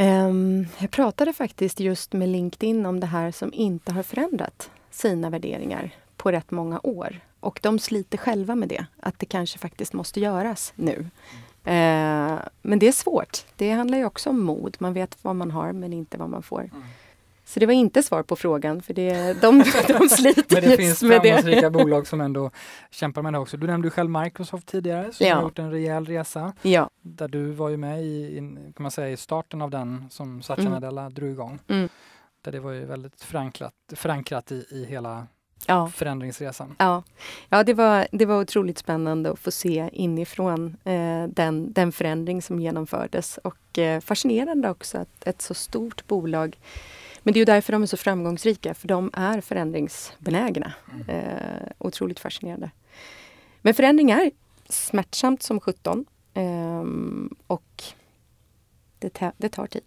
Um, 0.00 0.66
jag 0.78 0.90
pratade 0.90 1.32
faktiskt 1.32 1.80
just 1.80 2.12
med 2.12 2.28
LinkedIn 2.28 2.86
om 2.86 3.00
det 3.00 3.06
här 3.06 3.30
som 3.30 3.52
inte 3.52 3.92
har 3.92 4.02
förändrat 4.02 4.70
sina 4.90 5.30
värderingar 5.30 5.90
på 6.16 6.32
rätt 6.32 6.50
många 6.50 6.80
år. 6.82 7.20
Och 7.40 7.60
de 7.62 7.78
sliter 7.78 8.18
själva 8.18 8.54
med 8.54 8.68
det, 8.68 8.86
att 9.00 9.18
det 9.18 9.26
kanske 9.26 9.58
faktiskt 9.58 9.92
måste 9.92 10.20
göras 10.20 10.72
nu. 10.76 10.96
Uh, 11.66 12.38
men 12.62 12.78
det 12.78 12.88
är 12.88 12.92
svårt. 12.92 13.44
Det 13.56 13.70
handlar 13.70 13.98
ju 13.98 14.04
också 14.04 14.30
om 14.30 14.40
mod. 14.40 14.76
Man 14.78 14.92
vet 14.92 15.16
vad 15.22 15.36
man 15.36 15.50
har 15.50 15.72
men 15.72 15.92
inte 15.92 16.18
vad 16.18 16.30
man 16.30 16.42
får. 16.42 16.60
Mm. 16.60 16.82
Så 17.50 17.60
det 17.60 17.66
var 17.66 17.72
inte 17.72 18.02
svar 18.02 18.22
på 18.22 18.36
frågan, 18.36 18.82
för 18.82 18.94
det, 18.94 19.40
de, 19.40 19.58
de 19.88 20.08
sliter 20.08 20.60
Men 20.60 20.70
det 20.70 20.76
finns 20.76 20.98
framgångsrika 20.98 21.70
bolag 21.70 22.06
som 22.06 22.20
ändå 22.20 22.50
kämpar 22.90 23.22
med 23.22 23.32
det 23.32 23.38
också. 23.38 23.56
Du 23.56 23.66
nämnde 23.66 23.90
själv 23.90 24.10
Microsoft 24.10 24.66
tidigare 24.66 25.12
som 25.12 25.26
ja. 25.26 25.34
har 25.34 25.42
gjort 25.42 25.58
en 25.58 25.70
rejäl 25.70 26.06
resa. 26.06 26.52
Ja. 26.62 26.90
Där 27.02 27.28
du 27.28 27.50
var 27.50 27.68
ju 27.68 27.76
med 27.76 28.02
i, 28.04 28.36
kan 28.76 28.82
man 28.82 28.90
säga, 28.90 29.10
i 29.10 29.16
starten 29.16 29.62
av 29.62 29.70
den 29.70 30.04
som 30.10 30.42
Satya 30.42 30.60
mm. 30.60 30.72
Nadella 30.72 31.10
drog 31.10 31.30
igång. 31.30 31.58
Mm. 31.68 31.88
Där 32.42 32.52
det 32.52 32.60
var 32.60 32.72
ju 32.72 32.84
väldigt 32.84 33.22
förankrat, 33.22 33.74
förankrat 33.94 34.52
i, 34.52 34.66
i 34.70 34.84
hela 34.84 35.26
ja. 35.66 35.88
förändringsresan. 35.88 36.76
Ja, 36.78 37.02
ja 37.48 37.64
det, 37.64 37.74
var, 37.74 38.06
det 38.12 38.26
var 38.26 38.40
otroligt 38.40 38.78
spännande 38.78 39.30
att 39.30 39.38
få 39.38 39.50
se 39.50 39.90
inifrån 39.92 40.76
eh, 40.84 41.24
den, 41.28 41.72
den 41.72 41.92
förändring 41.92 42.42
som 42.42 42.60
genomfördes 42.60 43.38
och 43.38 43.78
eh, 43.78 44.00
fascinerande 44.00 44.70
också 44.70 44.98
att 44.98 45.26
ett 45.26 45.42
så 45.42 45.54
stort 45.54 46.06
bolag 46.06 46.58
men 47.22 47.34
det 47.34 47.38
är 47.38 47.40
ju 47.40 47.44
därför 47.44 47.72
de 47.72 47.82
är 47.82 47.86
så 47.86 47.96
framgångsrika, 47.96 48.74
för 48.74 48.88
de 48.88 49.10
är 49.12 49.40
förändringsbenägna. 49.40 50.72
Mm. 50.92 51.08
Eh, 51.08 51.68
otroligt 51.78 52.20
fascinerande. 52.20 52.70
Men 53.62 53.74
förändring 53.74 54.10
är 54.10 54.30
smärtsamt 54.68 55.42
som 55.42 55.60
sjutton. 55.60 56.06
Um, 56.34 57.36
och 57.46 57.82
det, 58.98 59.10
ta 59.10 59.32
det 59.36 59.48
tar 59.48 59.66
tid. 59.66 59.82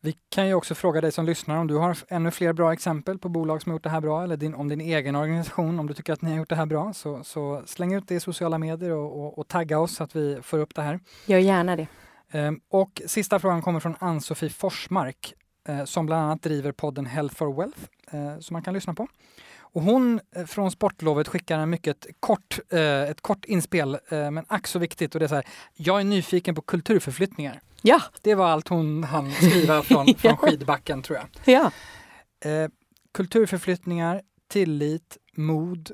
Vi 0.00 0.16
kan 0.28 0.46
ju 0.46 0.54
också 0.54 0.74
fråga 0.74 1.00
dig 1.00 1.12
som 1.12 1.26
lyssnar 1.26 1.56
om 1.56 1.66
du 1.66 1.74
har 1.74 1.98
ännu 2.08 2.30
fler 2.30 2.52
bra 2.52 2.72
exempel 2.72 3.18
på 3.18 3.28
bolag 3.28 3.62
som 3.62 3.70
har 3.70 3.74
gjort 3.74 3.82
det 3.82 3.90
här 3.90 4.00
bra 4.00 4.22
eller 4.22 4.36
din, 4.36 4.54
om 4.54 4.68
din 4.68 4.80
egen 4.80 5.16
organisation, 5.16 5.78
om 5.78 5.86
du 5.86 5.94
tycker 5.94 6.12
att 6.12 6.22
ni 6.22 6.30
har 6.30 6.38
gjort 6.38 6.48
det 6.48 6.56
här 6.56 6.66
bra, 6.66 6.92
så, 6.92 7.24
så 7.24 7.62
släng 7.66 7.94
ut 7.94 8.08
det 8.08 8.14
i 8.14 8.20
sociala 8.20 8.58
medier 8.58 8.90
och, 8.90 9.24
och, 9.24 9.38
och, 9.38 9.48
tagga 9.48 9.78
oss 9.78 9.94
så 9.94 10.04
att 10.04 10.16
vi 10.16 10.38
får 10.42 10.58
upp 10.58 10.74
det 10.74 10.82
här. 10.82 11.00
Gör 11.26 11.38
gärna 11.38 11.76
det. 11.76 11.86
Um, 12.32 12.60
och 12.68 13.02
sista 13.06 13.38
frågan 13.38 13.62
kommer 13.62 13.80
från 13.80 13.96
Ann-Sofie 13.98 14.50
Forsmark 14.50 15.34
eh, 15.34 15.43
som 15.84 16.06
bland 16.06 16.22
annat 16.22 16.42
driver 16.42 16.72
podden 16.72 17.06
Health 17.06 17.34
for 17.34 17.54
Wealth 17.54 17.78
eh, 18.12 18.38
som 18.38 18.54
man 18.54 18.62
kan 18.62 18.74
lyssna 18.74 18.94
på. 18.94 19.08
Och 19.74 19.82
hon 19.82 20.20
eh, 20.36 20.44
från 20.44 20.70
sportlovet 20.70 21.28
skickar 21.28 21.58
en 21.58 21.70
mycket 21.70 22.06
kort, 22.20 22.58
eh, 22.70 23.02
ett 23.02 23.20
kort 23.20 23.44
inspel, 23.44 23.98
eh, 24.08 24.30
men 24.30 24.44
ack 24.48 24.66
så 24.66 24.78
viktigt. 24.78 25.14
Och 25.14 25.18
det 25.18 25.26
är 25.26 25.28
så 25.28 25.34
här, 25.34 25.46
jag 25.74 26.00
är 26.00 26.04
nyfiken 26.04 26.54
på 26.54 26.62
kulturförflyttningar. 26.62 27.60
Ja. 27.82 28.00
Det 28.22 28.34
var 28.34 28.46
allt 28.46 28.68
hon 28.68 29.04
hann 29.04 29.32
skriva 29.32 29.82
från, 29.82 30.14
från 30.18 30.36
skidbacken 30.36 31.02
tror 31.02 31.18
jag. 31.18 31.54
Ja. 31.54 31.70
Eh, 32.50 32.68
kulturförflyttningar, 33.14 34.22
tillit, 34.48 35.18
mod, 35.36 35.90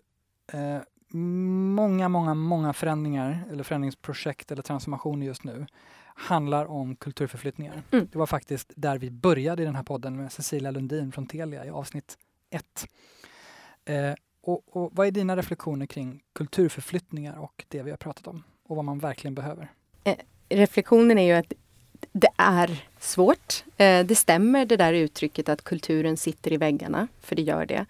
eh, 0.53 0.79
många, 1.15 2.09
många, 2.09 2.35
många 2.35 2.73
förändringar 2.73 3.45
eller 3.51 3.63
förändringsprojekt 3.63 4.53
eller 4.53 4.63
transformationer 4.63 5.27
just 5.27 5.45
nu 5.45 5.67
handlar 6.15 6.67
om 6.67 6.97
kulturförflyttningar. 6.97 7.83
Mm. 7.91 8.09
Det 8.13 8.19
var 8.19 8.27
faktiskt 8.27 8.73
där 8.77 8.99
vi 8.99 9.11
började 9.11 9.63
i 9.63 9.67
den 9.67 9.75
här 9.75 9.83
podden 9.83 10.17
med 10.17 10.33
Cecilia 10.33 10.71
Lundin 10.71 11.13
från 11.13 11.27
Telia 11.27 11.67
i 11.67 11.71
avsnitt 11.71 12.19
ett. 12.51 12.87
Eh, 13.85 14.15
och, 14.43 14.77
och, 14.77 14.91
vad 14.95 15.07
är 15.07 15.11
dina 15.11 15.37
reflektioner 15.37 15.87
kring 15.87 16.23
kulturförflyttningar 16.33 17.39
och 17.39 17.65
det 17.69 17.83
vi 17.83 17.91
har 17.91 17.97
pratat 17.97 18.27
om 18.27 18.43
och 18.69 18.77
vad 18.77 18.85
man 18.85 18.99
verkligen 18.99 19.35
behöver? 19.35 19.73
Eh, 20.05 20.17
reflektionen 20.49 21.19
är 21.19 21.27
ju 21.27 21.33
att 21.33 21.53
det 22.13 22.31
är 22.37 22.85
svårt. 22.99 23.65
Eh, 23.77 24.07
det 24.07 24.15
stämmer 24.15 24.67
det 24.67 24.77
där 24.77 24.93
uttrycket 24.93 25.49
att 25.49 25.65
kulturen 25.65 26.17
sitter 26.17 26.53
i 26.53 26.57
väggarna, 26.57 27.09
för 27.21 27.37
det 27.37 27.43
gör 27.43 27.67
det. 27.67 27.87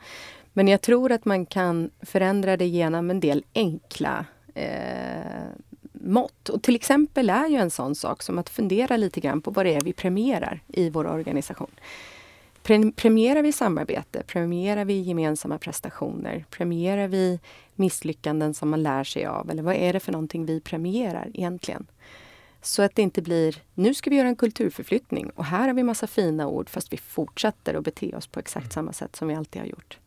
Men 0.61 0.68
jag 0.68 0.81
tror 0.81 1.12
att 1.12 1.25
man 1.25 1.46
kan 1.46 1.90
förändra 2.01 2.57
det 2.57 2.66
genom 2.66 3.11
en 3.11 3.20
del 3.20 3.44
enkla 3.55 4.25
eh, 4.55 5.46
mått. 5.92 6.49
Och 6.49 6.62
till 6.62 6.75
exempel 6.75 7.31
är 7.31 7.49
ju 7.49 7.57
en 7.57 7.70
sån 7.70 7.94
sak 7.94 8.23
som 8.23 8.38
att 8.38 8.49
fundera 8.49 8.96
lite 8.96 9.20
grann 9.20 9.40
på 9.40 9.51
vad 9.51 9.66
det 9.66 9.75
är 9.75 9.81
vi 9.81 9.92
premierar 9.92 10.61
i 10.68 10.90
vår 10.90 11.07
organisation. 11.07 11.70
Premierar 12.96 13.42
vi 13.42 13.53
samarbete? 13.53 14.23
Premierar 14.27 14.85
vi 14.85 15.01
gemensamma 15.01 15.59
prestationer? 15.59 16.44
Premierar 16.51 17.09
vi 17.09 17.40
misslyckanden 17.75 18.55
som 18.55 18.70
man 18.70 18.83
lär 18.83 19.05
sig 19.05 19.27
av? 19.27 19.51
Eller 19.51 19.62
vad 19.62 19.75
är 19.75 19.92
det 19.92 20.01
för 20.01 20.12
någonting 20.12 20.46
vi 20.46 20.61
premierar 20.61 21.31
egentligen? 21.35 21.87
Så 22.62 22.83
att 22.83 22.94
det 22.94 23.03
inte 23.03 23.23
blir, 23.23 23.57
nu 23.75 23.94
ska 23.94 24.11
vi 24.11 24.16
göra 24.16 24.29
en 24.29 24.37
kulturförflyttning 24.37 25.31
och 25.31 25.44
här 25.44 25.66
har 25.66 25.75
vi 25.75 25.83
massa 25.83 26.07
fina 26.07 26.49
ord 26.49 26.68
fast 26.68 26.92
vi 26.92 26.96
fortsätter 26.96 27.75
att 27.75 27.85
bete 27.85 28.16
oss 28.16 28.27
på 28.27 28.40
exakt 28.40 28.73
samma 28.73 28.92
sätt 28.92 29.16
som 29.16 29.29
vi 29.29 29.35
alltid 29.35 29.62
har 29.62 29.68
gjort. 29.68 29.99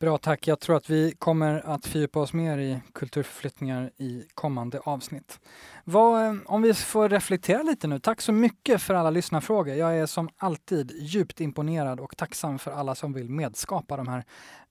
Bra, 0.00 0.18
tack. 0.18 0.46
Jag 0.46 0.60
tror 0.60 0.76
att 0.76 0.90
vi 0.90 1.12
kommer 1.18 1.66
att 1.66 1.86
fördjupa 1.86 2.20
oss 2.20 2.32
mer 2.32 2.58
i 2.58 2.80
kulturförflyttningar 2.92 3.90
i 3.96 4.24
kommande 4.34 4.80
avsnitt. 4.84 5.40
Vad, 5.84 6.26
eh, 6.26 6.34
om 6.46 6.62
vi 6.62 6.74
får 6.74 7.08
reflektera 7.08 7.62
lite 7.62 7.86
nu. 7.86 7.98
Tack 7.98 8.20
så 8.20 8.32
mycket 8.32 8.82
för 8.82 8.94
alla 8.94 9.10
lyssnarfrågor. 9.10 9.74
Jag 9.74 9.98
är 9.98 10.06
som 10.06 10.28
alltid 10.36 10.92
djupt 11.00 11.40
imponerad 11.40 12.00
och 12.00 12.16
tacksam 12.16 12.58
för 12.58 12.70
alla 12.70 12.94
som 12.94 13.12
vill 13.12 13.30
medskapa 13.30 13.96
de 13.96 14.08
här 14.08 14.24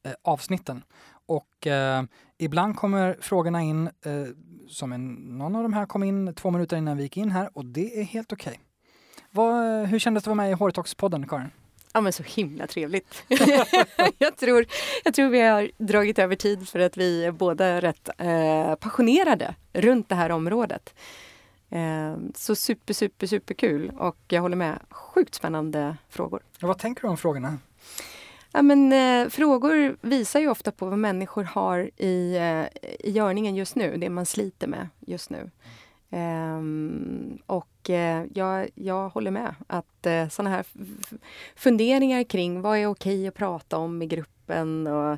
eh, 0.04 0.12
avsnitten. 0.24 0.84
Och 1.26 1.68
eh, 1.68 2.04
ibland 2.38 2.76
kommer 2.76 3.18
frågorna 3.22 3.62
in, 3.62 3.88
eh, 3.88 3.92
som 4.70 4.92
en, 4.92 5.13
någon 5.13 5.56
av 5.56 5.63
de 5.63 5.74
här 5.74 5.86
kom 5.86 6.04
in 6.04 6.34
två 6.34 6.52
minuter 6.52 6.78
innan 6.78 6.98
vi 6.98 7.04
gick 7.04 7.18
in 7.18 7.32
här 7.32 7.50
och 7.54 7.66
det 7.66 8.00
är 8.00 8.04
helt 8.04 8.34
okej. 8.34 8.60
Okay. 9.34 9.46
Eh, 9.46 9.88
hur 9.88 10.00
kändes 10.00 10.24
det 10.24 10.32
att 10.32 10.38
vara 10.38 10.48
med 10.48 10.52
i 10.52 10.56
Hårtalks-podden, 10.56 11.28
Karin? 11.28 11.52
Ja 11.98 12.02
men 12.02 12.14
så 12.14 12.24
himla 12.24 12.68
trevligt. 12.68 13.24
jag, 14.18 14.38
tror, 14.38 14.66
jag 15.04 15.14
tror 15.14 15.30
vi 15.30 15.42
har 15.42 15.72
dragit 15.78 16.20
över 16.20 16.36
tid 16.36 16.70
för 16.70 16.80
att 16.80 16.98
vi 16.98 17.26
är 17.26 17.32
båda 17.32 17.82
rätt 17.82 18.10
eh, 18.18 18.76
passionerade 18.76 19.56
runt 19.74 20.10
det 20.10 20.16
här 20.16 20.30
området. 20.30 20.94
Eh, 21.70 22.18
så 22.36 22.56
super, 22.56 22.94
super, 22.94 23.28
super 23.28 23.54
kul 23.54 23.92
och 23.98 24.18
jag 24.28 24.42
håller 24.42 24.56
med. 24.56 24.80
Sjukt 24.90 25.36
spännande 25.36 25.98
frågor. 26.10 26.42
Och 26.62 26.68
vad 26.68 26.80
tänker 26.80 27.02
du 27.02 27.08
om 27.08 27.18
frågorna? 27.18 27.58
Ja, 28.52 28.62
men, 28.62 28.94
eh, 28.94 29.30
frågor 29.30 29.98
visar 30.02 30.40
ju 30.40 30.50
ofta 30.50 30.72
på 30.72 30.86
vad 30.86 31.00
människor 31.00 31.44
har 31.44 31.90
i, 31.98 32.36
eh, 32.36 32.88
i 33.00 33.12
görningen 33.12 33.56
just 33.56 33.76
nu, 33.76 33.98
det 33.98 34.10
man 34.10 34.26
sliter 34.26 34.68
med 34.68 34.90
just 35.00 35.30
nu. 35.30 35.52
Um, 36.10 37.38
och 37.46 37.89
uh, 37.89 38.26
jag, 38.34 38.70
jag 38.76 39.10
håller 39.10 39.32
med 39.32 39.56
att 39.67 39.86
uh, 40.06 40.12
eh, 40.13 40.30
sådana 40.30 40.56
här 40.56 40.65
funderingar 41.56 42.24
kring 42.24 42.62
vad 42.62 42.78
är 42.78 42.88
okej 42.88 43.28
att 43.28 43.34
prata 43.34 43.78
om 43.78 44.02
i 44.02 44.06
gruppen 44.06 44.88
och 44.88 45.12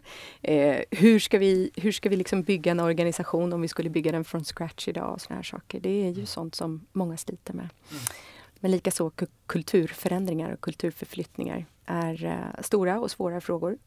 uh, 0.49 0.75
hur 0.91 1.19
ska 1.19 1.37
vi, 1.37 1.71
hur 1.75 1.91
ska 1.91 2.09
vi 2.09 2.15
liksom 2.15 2.43
bygga 2.43 2.71
en 2.71 2.79
organisation 2.79 3.53
om 3.53 3.61
vi 3.61 3.67
skulle 3.67 3.89
bygga 3.89 4.11
den 4.11 4.25
från 4.25 4.43
scratch 4.43 4.87
idag 4.87 5.13
och 5.13 5.21
såna 5.21 5.35
här 5.35 5.43
saker. 5.43 5.79
Det 5.79 5.89
är 5.89 6.09
ju 6.09 6.13
mm. 6.13 6.25
sånt 6.25 6.55
som 6.55 6.85
många 6.91 7.17
sliter 7.17 7.53
med. 7.53 7.69
Mm. 7.91 8.03
Men 8.59 8.71
likaså 8.71 9.11
kulturförändringar 9.45 10.53
och 10.53 10.61
kulturförflyttningar 10.61 11.65
är 11.85 12.45
stora 12.61 12.99
och 12.99 13.11
svåra 13.11 13.41
frågor. 13.41 13.77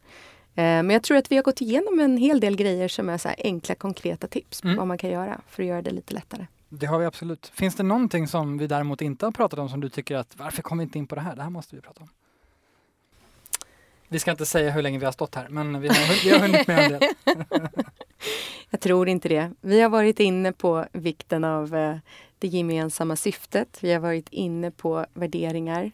Men 0.53 0.89
jag 0.89 1.03
tror 1.03 1.17
att 1.17 1.31
vi 1.31 1.35
har 1.35 1.43
gått 1.43 1.61
igenom 1.61 1.99
en 1.99 2.17
hel 2.17 2.39
del 2.39 2.55
grejer 2.55 2.87
som 2.87 3.09
är 3.09 3.17
så 3.17 3.29
enkla 3.37 3.75
konkreta 3.75 4.27
tips 4.27 4.61
på 4.61 4.67
mm. 4.67 4.77
vad 4.77 4.87
man 4.87 4.97
kan 4.97 5.09
göra 5.09 5.41
för 5.47 5.63
att 5.63 5.69
göra 5.69 5.81
det 5.81 5.91
lite 5.91 6.13
lättare. 6.13 6.45
Det 6.75 6.85
har 6.85 6.99
vi 6.99 7.05
absolut. 7.05 7.47
Finns 7.47 7.75
det 7.75 7.83
någonting 7.83 8.27
som 8.27 8.57
vi 8.57 8.67
däremot 8.67 9.01
inte 9.01 9.25
har 9.25 9.31
pratat 9.31 9.59
om 9.59 9.69
som 9.69 9.81
du 9.81 9.89
tycker 9.89 10.15
att 10.15 10.37
varför 10.37 10.61
kom 10.61 10.77
vi 10.77 10.83
inte 10.83 10.97
in 10.97 11.07
på 11.07 11.15
det 11.15 11.21
här? 11.21 11.35
Det 11.35 11.43
här 11.43 11.49
måste 11.49 11.75
vi 11.75 11.81
prata 11.81 12.01
om. 12.01 12.09
Vi 14.07 14.19
ska 14.19 14.31
inte 14.31 14.45
säga 14.45 14.71
hur 14.71 14.81
länge 14.81 14.99
vi 14.99 15.05
har 15.05 15.11
stått 15.11 15.35
här, 15.35 15.49
men 15.49 15.81
vi 15.81 15.87
har, 15.87 16.23
vi 16.23 16.31
har 16.31 16.39
hunnit 16.39 16.67
med 16.67 16.79
en 16.79 16.91
del. 16.91 17.09
Jag 18.69 18.79
tror 18.79 19.09
inte 19.09 19.29
det. 19.29 19.51
Vi 19.61 19.81
har 19.81 19.89
varit 19.89 20.19
inne 20.19 20.51
på 20.51 20.85
vikten 20.91 21.43
av 21.43 21.75
eh, 21.75 21.97
det 22.39 22.47
gemensamma 22.47 23.15
syftet. 23.15 23.77
Vi 23.81 23.93
har 23.93 23.99
varit 23.99 24.29
inne 24.29 24.71
på 24.71 25.05
värderingar 25.13 25.91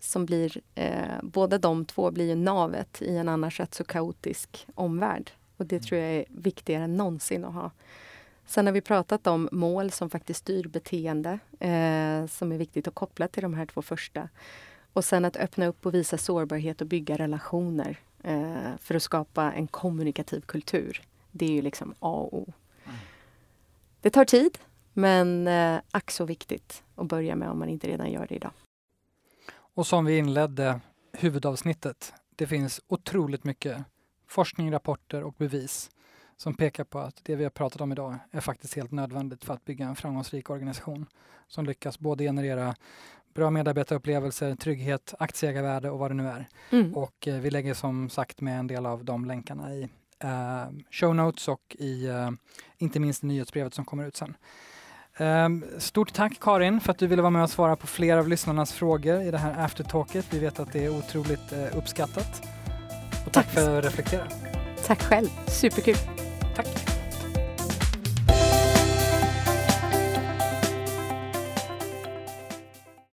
som 0.00 0.26
blir, 0.26 0.60
eh, 0.74 1.18
båda 1.22 1.58
de 1.58 1.84
två 1.84 2.10
blir 2.10 2.28
ju 2.28 2.34
navet 2.34 3.02
i 3.02 3.16
en 3.16 3.28
annars 3.28 3.60
rätt 3.60 3.74
så 3.74 3.84
kaotisk 3.84 4.66
omvärld. 4.74 5.30
Och 5.56 5.66
det 5.66 5.80
tror 5.80 6.00
jag 6.00 6.10
är 6.10 6.24
viktigare 6.28 6.84
än 6.84 6.96
någonsin 6.96 7.44
att 7.44 7.54
ha. 7.54 7.70
Sen 8.46 8.66
har 8.66 8.72
vi 8.72 8.80
pratat 8.80 9.26
om 9.26 9.48
mål 9.52 9.90
som 9.90 10.10
faktiskt 10.10 10.40
styr 10.40 10.68
beteende, 10.68 11.38
eh, 11.60 12.26
som 12.26 12.52
är 12.52 12.58
viktigt 12.58 12.88
att 12.88 12.94
koppla 12.94 13.28
till 13.28 13.42
de 13.42 13.54
här 13.54 13.66
två 13.66 13.82
första. 13.82 14.28
Och 14.92 15.04
sen 15.04 15.24
att 15.24 15.36
öppna 15.36 15.66
upp 15.66 15.86
och 15.86 15.94
visa 15.94 16.18
sårbarhet 16.18 16.80
och 16.80 16.86
bygga 16.86 17.16
relationer 17.16 17.98
eh, 18.22 18.76
för 18.78 18.94
att 18.94 19.02
skapa 19.02 19.52
en 19.52 19.66
kommunikativ 19.66 20.40
kultur. 20.40 21.02
Det 21.30 21.44
är 21.46 21.50
ju 21.50 21.62
liksom 21.62 21.94
A 21.98 22.12
och 22.12 22.34
O. 22.34 22.52
Mm. 22.84 22.96
Det 24.00 24.10
tar 24.10 24.24
tid, 24.24 24.58
men 24.92 25.48
eh, 25.48 25.80
ack 25.90 26.10
så 26.10 26.24
viktigt 26.24 26.82
att 26.94 27.06
börja 27.06 27.36
med 27.36 27.48
om 27.50 27.58
man 27.58 27.68
inte 27.68 27.88
redan 27.88 28.10
gör 28.10 28.26
det 28.26 28.34
idag. 28.34 28.52
Och 29.74 29.86
som 29.86 30.04
vi 30.04 30.18
inledde 30.18 30.80
huvudavsnittet, 31.12 32.12
det 32.36 32.46
finns 32.46 32.80
otroligt 32.86 33.44
mycket 33.44 33.84
forskning, 34.26 34.72
rapporter 34.72 35.22
och 35.22 35.34
bevis 35.38 35.90
som 36.42 36.54
pekar 36.54 36.84
på 36.84 36.98
att 36.98 37.20
det 37.22 37.36
vi 37.36 37.42
har 37.44 37.50
pratat 37.50 37.80
om 37.80 37.92
idag 37.92 38.18
är 38.30 38.40
faktiskt 38.40 38.74
helt 38.74 38.90
nödvändigt 38.90 39.44
för 39.44 39.54
att 39.54 39.64
bygga 39.64 39.86
en 39.86 39.96
framgångsrik 39.96 40.50
organisation 40.50 41.06
som 41.48 41.66
lyckas 41.66 41.98
både 41.98 42.24
generera 42.24 42.74
bra 43.34 43.50
medarbetarupplevelser, 43.50 44.54
trygghet, 44.54 45.14
aktieägarvärde 45.18 45.90
och 45.90 45.98
vad 45.98 46.10
det 46.10 46.14
nu 46.14 46.28
är. 46.28 46.48
Mm. 46.70 46.94
Och 46.94 47.28
eh, 47.28 47.34
vi 47.34 47.50
lägger 47.50 47.74
som 47.74 48.10
sagt 48.10 48.40
med 48.40 48.58
en 48.58 48.66
del 48.66 48.86
av 48.86 49.04
de 49.04 49.24
länkarna 49.24 49.74
i 49.74 49.88
eh, 50.18 50.64
show 50.90 51.14
notes 51.14 51.48
och 51.48 51.76
i 51.78 52.06
eh, 52.06 52.30
inte 52.78 53.00
minst 53.00 53.22
nyhetsbrevet 53.22 53.74
som 53.74 53.84
kommer 53.84 54.06
ut 54.06 54.16
sen. 54.16 54.36
Um, 55.18 55.64
stort 55.78 56.12
tack 56.12 56.40
Karin 56.40 56.80
för 56.80 56.90
att 56.90 56.98
du 56.98 57.06
ville 57.06 57.22
vara 57.22 57.30
med 57.30 57.42
och 57.42 57.50
svara 57.50 57.76
på 57.76 57.86
flera 57.86 58.20
av 58.20 58.28
lyssnarnas 58.28 58.72
frågor 58.72 59.22
i 59.22 59.30
det 59.30 59.38
här 59.38 59.64
aftertalket. 59.64 60.26
Vi 60.30 60.38
vet 60.38 60.60
att 60.60 60.72
det 60.72 60.84
är 60.84 60.98
otroligt 60.98 61.52
uh, 61.52 61.78
uppskattat. 61.78 62.42
Och 63.26 63.32
tack, 63.32 63.44
tack 63.44 63.54
för 63.54 63.78
att 63.78 63.84
reflektera. 63.84 64.28
Tack 64.86 65.02
själv, 65.02 65.28
superkul. 65.46 65.96
Tack. 66.54 66.91